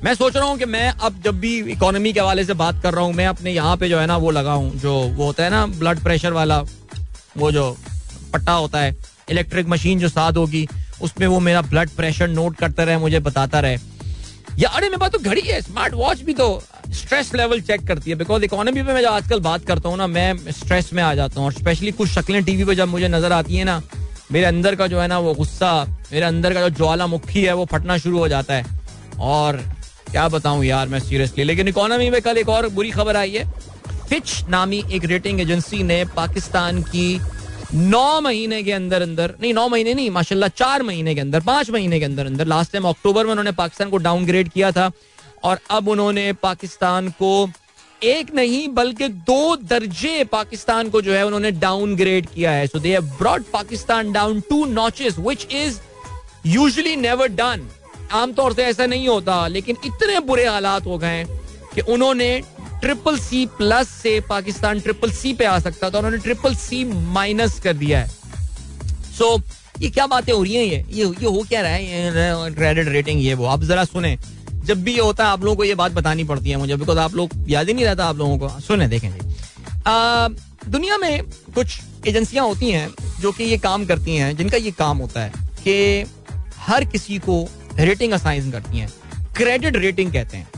[0.04, 2.94] मैं सोच रहा हूँ कि मैं अब जब भी इकोनॉमी के हवाले से बात कर
[2.94, 5.44] रहा हूँ, मैं अपने यहाँ पे जो है ना वो लगा लगाऊँ जो वो होता
[5.44, 6.61] है ना ब्लड प्रेशर वाला,
[7.36, 7.76] वो जो
[8.32, 8.94] पट्टा होता है
[9.30, 10.66] इलेक्ट्रिक मशीन जो साथ होगी,
[11.02, 13.78] उसमें वो मेरा ब्लड प्रेशर नोट करता रहे, मुझे बताता रहे।
[14.58, 16.62] या अरे, मेरे पास तो घड़ी है स्मार्ट वॉच भी तो
[16.94, 20.06] स्ट्रेस लेवल चेक करती है बिकॉज़ इकोनॉमी पे मैं जब आजकल बात करता हूँ ना,
[20.06, 23.32] मैं स्ट्रेस में आ जाता हूँ, और स्पेशली कुछ शक्लें टीवी पे जब मुझे नज़र
[23.32, 23.82] आती है ना
[24.33, 27.64] मेरे अंदर का जो है ना वो गुस्सा, मेरे अंदर का जो ज्वालामुखी है वो
[27.64, 28.64] फटना शुरू हो जाता है।
[29.20, 29.57] और
[30.11, 33.51] क्या बताऊँ यार मैं सीरियसली। लेकिन इकोनॉमी में कल एक और बुरी खबर आई है।
[34.09, 37.20] फिच नामी एक रेटिंग एजेंसी ने पाकिस्तान की
[37.74, 41.70] नौ महीने के अंदर अंदर, नहीं, नौ महीने नहीं, माशाल्लाह चार महीने के अंदर, पाँच
[41.70, 44.91] महीने के अंदर अंदर लास्ट टाइम अक्टूबर में उन्होंने पाकिस्तान को डाउनग्रेड किया था।
[45.43, 47.51] और अब उन्होंने पाकिस्तान को
[48.03, 52.92] एक नहीं बल्कि दो दर्जे पाकिस्तान को जो है उन्होंने डाउनग्रेड किया है। So they
[52.92, 55.78] have brought Pakistan down two notches which is
[56.46, 57.68] usually never done
[58.12, 61.24] आमतौर से ऐसा नहीं होता लेकिन इतने बुरे हालात हो गए
[61.74, 62.42] कि उन्होंने
[62.80, 66.84] ट्रिपल सी प्लस से पाकिस्तान ट्रिपल सी पे आ सकता था उन्होंने ट्रिपल सी
[67.14, 68.09] माइनस कर दिया है।
[69.18, 69.42] सो so,
[69.80, 70.64] ये क्या बातें हो रही हैं?
[70.64, 72.55] ये ये ये हो क्या रहा है?
[72.55, 74.16] क्रेडिट रेटिंग ये वो आप जरा सुने।
[74.64, 76.98] जब भी ये होता है, आप लोगों को ये बात बतानी पड़ती है मुझे बिकॉज़
[76.98, 79.20] आप लोग याद ही नहीं रहता आप लोगों को। सुने, देखें जी।
[80.66, 81.22] दुनिया में
[81.54, 82.88] कुछ एजेंसियाँ होती हैं
[83.20, 85.32] जो कि ये काम करती हैं, जिनका ये काम होता है
[85.62, 86.04] कि
[86.58, 87.46] हर किसी को
[87.76, 88.88] रेटिंग असाइन करती हैं
[89.36, 90.48] क्रेडिट रेटिंग कहते हैं।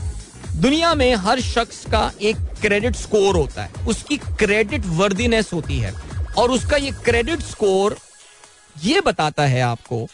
[0.55, 5.93] दुनिया में हर शख्स का एक क्रेडिट स्कोर होता है, उसकी क्रेडिट वर्दीनेस होती है,
[6.37, 7.97] और उसका ये क्रेडिट स्कोर
[8.75, 10.05] ये बताता है आपको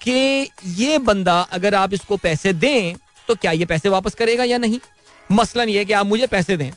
[0.00, 2.94] कि ये बंदा अगर आप इसको पैसे दें
[3.28, 4.78] तो क्या ये पैसे वापस करेगा या नहीं?
[5.30, 6.70] मसलन ये कि आप मुझे पैसे दें।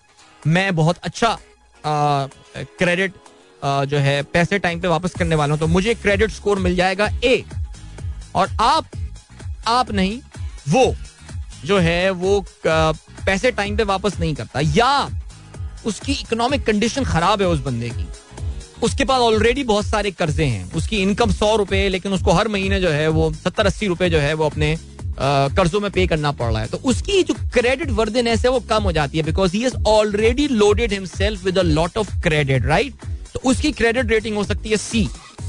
[0.47, 1.37] मैं बहुत अच्छा
[1.83, 3.13] क्रेडिट
[3.61, 7.09] जो है, पैसे टाइम पे वापस करने वाला हूँ तो मुझे क्रेडिट स्कोर मिल जाएगा
[7.23, 7.43] ए
[8.35, 8.85] और आप
[9.67, 10.19] आप नहीं,
[10.69, 10.95] वो,
[11.65, 15.09] जो है, वो पैसे टाइम पे वापस नहीं करता। या
[15.85, 18.07] उसकी इकोनॉमिक कंडीशन खराब है उस बंदे की।
[18.83, 22.79] उसके पास ऑलरेडी बहुत सारे कर्जे हैं। उसकी इनकम सौ रुपए, लेकिन उसको हर महीने
[22.81, 24.77] जो है, वो सत्तर अस्सी रुपए जो है, वो अपने
[25.19, 28.83] कर्जों में पे करना पड़ रहा है। तो उसकी जो क्रेडिट वर्दनेस है, वो कम
[28.83, 33.05] हो जाती है because he is already loaded himself with a lot of credit right
[33.33, 35.07] तो उसकी क्रेडिट रेटिंग हो सकती है सी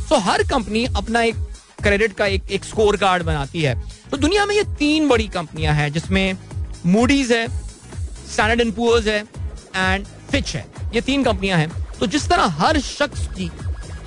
[0.08, 1.36] सो हर कंपनी अपना एक
[1.82, 3.74] क्रेडिट का एक एक स्कोर कार्ड बनाती है।
[4.10, 6.36] तो दुनिया में ये तीन बड़ी कंपनियाँ हैं, जिसमें
[6.86, 9.18] मूडीज है स्टैंडर्ड एंड पुअर्स है
[9.76, 13.50] एंड फिच है। ये तीन कंपनियाँ हैं। तो जिस तरह हर शख्स की,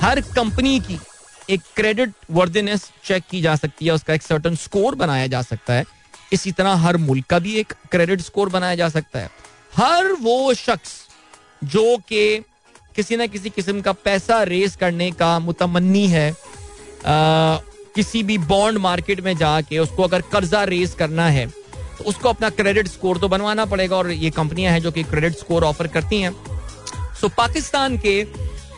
[0.02, 0.98] हर कंपनी की
[1.52, 5.74] एक क्रेडिट वर्दीनेस चेक की जा सकती है उसका एक सर्टन स्कोर बनाया जा सकता
[5.74, 5.86] है।
[6.34, 9.30] इसी तरह हर मुल्क का भी एक क्रेडिट स्कोर बनाया जा सकता है।
[9.76, 10.94] हर वो शख्स
[11.64, 12.44] जो कि
[12.96, 17.58] किसी ना किसी किस्म का पैसा रेस करने का मुतमनी है आ,
[17.96, 22.50] किसी भी बॉन्ड मार्केट में जाके उसको अगर कर्जा रेस करना है तो उसको अपना
[22.52, 26.22] क्रेडिट स्कोर तो बनवाना पड़ेगा और ये कंपनियाँ हैं जो कि क्रेडिट स्कोर ऑफ़र करती
[26.22, 26.34] हैं।
[27.22, 28.24] सो पाकिस्तान के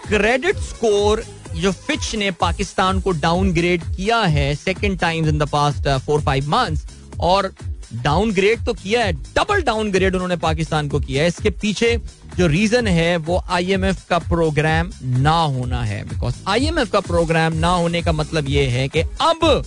[0.08, 1.24] क्रेडिट स्कोर
[1.56, 6.50] जो फिच ने पाकिस्तान को डाउनग्रेड किया है second time in the past four five
[6.50, 6.86] months
[7.20, 7.54] और
[7.94, 11.98] डाउनग्रेड तो किया है डबल डाउनग्रेड उन्होंने पाकिस्तान को किया है। इसके पीछे
[12.38, 17.70] जो रीजन है, वो आईएमएफ का प्रोग्राम ना होना है। बिकॉज़ आईएमएफ का प्रोग्राम ना
[17.70, 19.64] होने का मतलब ये है कि अब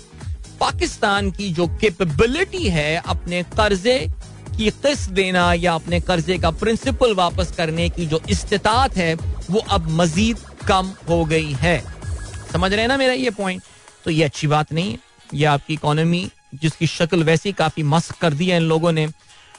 [0.60, 3.98] पाकिस्तान की जो कैपेबिलिटी है, अपने कर्जे
[4.56, 9.14] की किस्त देना या अपने कर्जे का प्रिंसिपल वापस करने की जो इस्तात है,
[9.50, 10.38] वो अब मजीद
[10.68, 11.82] कम हो गई है।
[12.52, 13.62] समझ रहे हैं ना मेरा ये पॉइंट
[14.04, 14.98] तो ये अच्छी बात नहीं है।
[15.34, 19.06] ये आपकी इकोनॉमी जिसकी शक्ल वैसी काफ़ी मस्क कर दी है इन लोगों ने,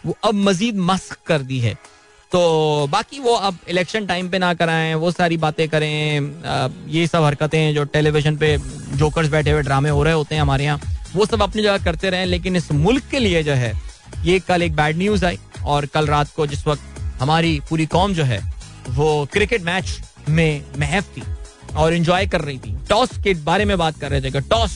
[0.06, 1.74] वो अब मजीद मस्क कर दी है।
[2.32, 7.24] तो बाकी वो अब इलेक्शन टाइम पे ना कराएँ, वो सारी बातें करें ये सब
[7.24, 8.58] हरकतें जो टेलीविज़न पे
[8.98, 10.80] जोकर्स बैठे हुए ड्रामे हो रहे होते हैं हमारे यहाँ,
[11.16, 13.74] वो सब अपनी जगह करते रहे। लेकिन इस मुल्क के लिए जो है,
[14.24, 18.14] ये कल एक बैड न्यूज़ आई और कल रात को जिस वक्त हमारी पूरी कौम
[18.14, 18.42] जो है,
[18.90, 20.00] वो क्रिकेट मैच
[20.30, 21.24] में महफ थी
[21.76, 24.76] और इंजॉय कर रही थी। टॉस के बारे में बात कर रहे थे कि टॉस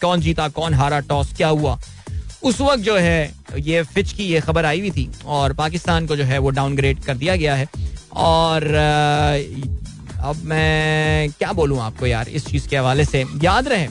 [0.00, 1.78] कौन जीता, कौन हारा, टॉस क्या हुआ।
[2.42, 6.16] उस वक्त जो है, ये फिच की ये खबर आई हुई थी और पाकिस्तान को
[6.16, 7.68] जो है वो डाउनग्रेड कर दिया गया है।
[8.12, 8.64] और
[10.20, 13.88] अब मैं क्या बोलूँ आपको यार इस चीज़ के हवाले से। याद रहे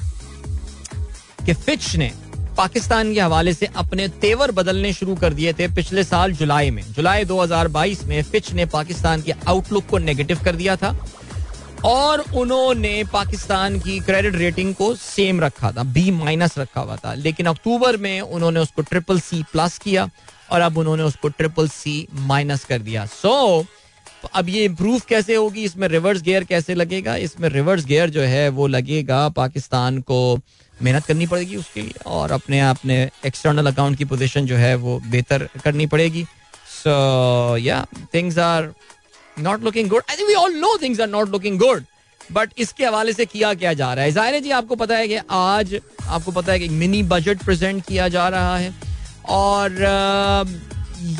[1.45, 2.11] कि फिच ने
[2.57, 6.83] पाकिस्तान के हवाले से अपने तेवर बदलने शुरू कर दिए थे पिछले साल जुलाई में।
[6.93, 11.07] जुलाई 2022 में फिच ने पाकिस्तान के आउटलुक को नेगेटिव कर दिया था
[11.85, 17.13] और उन्होंने पाकिस्तान की क्रेडिट रेटिंग को सेम रखा था बी माइनस रखा हुआ था।
[17.13, 20.09] लेकिन अक्टूबर में उन्होंने उसको ट्रिपल सी प्लस किया
[20.51, 25.35] और अब उन्होंने उसको ट्रिपल सी माइनस कर दिया। सो so, अब ये इम्प्रूव कैसे
[25.35, 25.63] होगी?
[25.63, 27.15] इसमें रिवर्स गियर कैसे लगेगा?
[27.15, 30.39] इसमें रिवर्स गियर जो है वो लगेगा पाकिस्तान को
[30.81, 34.99] मेहनत करनी पड़ेगी उसके लिए और अपने अपने एक्सटर्नल अकाउंट की पोजीशन जो है वो
[35.07, 36.23] बेहतर करनी पड़ेगी।
[36.73, 38.71] So yeah things are
[39.37, 41.83] not looking good I think we all know things are not looking good
[42.31, 44.11] but इसके हवाले से किया क्या जा रहा है?
[44.11, 47.83] ज़ाहिर है जी, आपको पता है कि आज, आपको पता है कि मिनी बजट प्रेजेंट
[47.85, 48.73] किया जा रहा है
[49.29, 49.75] और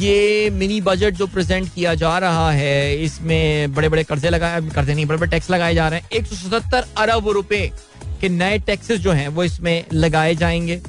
[0.02, 4.94] ये मिनी बजट जो प्रेजेंट किया जा रहा है, इसमें बड़े बड़े कर्जे लगाए, कर्जे
[4.94, 7.72] नहीं बड़े बड़े टैक्स लगाए जा रहे हैं। एक सौ सतहत्तर अरब रुपए
[8.18, 10.82] के नए टैक्सेस जो हैं वो इसमें लगाए जाएँगे।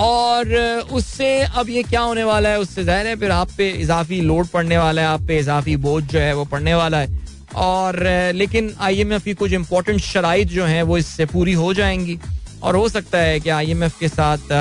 [0.00, 0.54] और
[0.92, 4.46] उससे अब ये क्या होने वाला है, उससे ज़ाहिर है फिर आप पे इजाफी लोड
[4.46, 7.18] पड़ने वाला है, आप पे इजाफी बोझ जो है वो पड़ने वाला है।
[7.56, 7.98] और
[8.34, 12.18] लेकिन आई एम एफ़ की कुछ इंपॉर्टेंट शराइ जो हैं वो इससे पूरी हो जाएँगी।
[12.62, 14.52] और हो सकता है कि आई एम एफ़ के साथ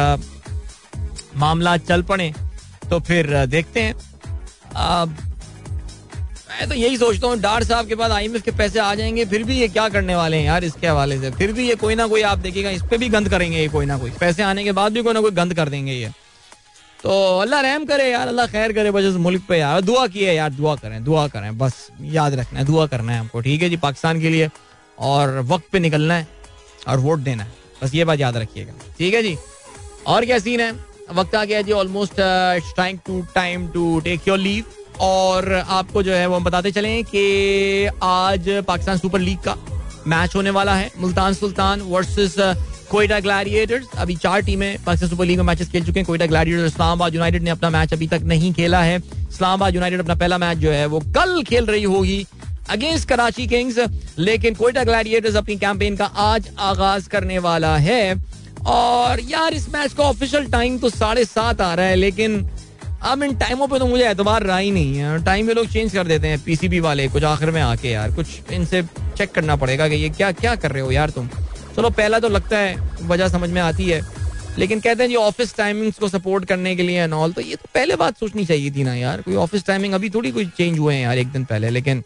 [1.38, 2.34] मामला चल पड़े।
[2.90, 3.94] तो फिर देखते हैं।
[6.60, 9.44] मैं तो यही सोचता हूँ, डार साहब के बाद आईएमएफ के पैसे आ जाएँगे, फिर
[9.44, 11.30] भी ये क्या करने वाले हैं यार इसके हवाले से?
[11.32, 13.86] फिर भी ये कोई ना कोई आप देखिएगा, इस पे भी गंद करेंगे ये कोई
[13.86, 16.10] ना कोई। पैसे आने के बाद भी कोई ना कोई गंद कर देंगे ये।
[17.04, 20.50] तो अल्लाह रहम करे यार, अल्लाह खैर करे बस मुल्क पे यार। दुआ किए यार,
[20.52, 23.78] दुआ करें दुआ करें, बस याद रखना है, दुआ करना है हमको, ठीक है जी,
[23.78, 24.50] पाकिस्तान के लिए।
[24.98, 26.28] और वक्त पे निकलना है
[26.88, 27.52] और वोट देना है,
[27.84, 29.38] बस ये बात याद रखिएगा, ठीक है जी।
[30.08, 30.72] और क्या सीन है?
[31.14, 32.20] वक्त आ गया जी almost
[32.78, 34.66] time to time to take your leave
[35.00, 39.56] और आपको जो है वो बताते चले कि आज पाकिस्तान सुपर लीग का
[40.08, 42.36] मैच होने वाला है। Multan Sultan versus
[42.92, 43.88] Quetta gladiators.
[43.98, 47.44] अभी चार टीमें पाकिस्तान सुपर लीग में मैचेस खेल चुके हैं। कोयटा ग्लैडिएटर्स इस्लामाबाद यूनाइटेड
[47.44, 50.86] ने अपना मैच अभी तक नहीं खेला है। इस्लामाबाद यूनाइटेड अपना पहला मैच जो है
[50.86, 52.26] वो कल खेल रही होगी
[52.70, 53.80] अगेंस्ट कराची किंग्स।
[54.20, 58.16] लेकिन कोयटा ग्लैडिएटर्स अपनी कैंपेन का आज आगाज़ करने वाला है।
[58.68, 62.50] और यार, इस मैच का ऑफिशियल टाइम तो साढ़े सात आ रहा है, लेकिन
[63.02, 65.94] अब इन टाइमों पे तो मुझे एतबार रहा ही नहीं है। टाइम ये लोग चेंज
[65.94, 68.82] कर देते हैं पीसीबी वाले, कुछ आखिर में आके यार, कुछ इनसे
[69.18, 71.28] चेक करना पड़ेगा कि ये क्या क्या कर रहे हो यार तुम।
[71.76, 72.76] चलो, पहला तो लगता है,
[73.08, 74.02] वजह समझ में आती है।
[74.58, 77.70] लेकिन कहते हैं जी ऑफ़िस टाइमिंग्स को सपोर्ट करने के लिए नॉल तो ये तो
[77.74, 80.96] पहले बात सोचनी चाहिए थी ना यार। कोई ऑफ़िस टाइमिंग अभी थोड़ी कोई चेंज हुए
[80.96, 82.04] हैं यार एक दिन पहले, लेकिन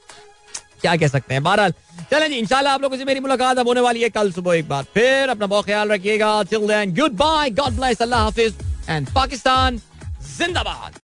[0.82, 1.74] क्या कह सकते हैं। बहरहाल,
[2.12, 4.68] चलें जी, इंशाल्लाह आप लोगों से मेरी मुलाकात अब होने वाली है कल सुबह एक
[4.70, 8.56] बार फिर। अपना बहुत ख्याल रखिएगा till then good bye God bless Allah Hafiz
[8.90, 9.80] and Pakistan.
[10.38, 10.92] जिंदाबाद।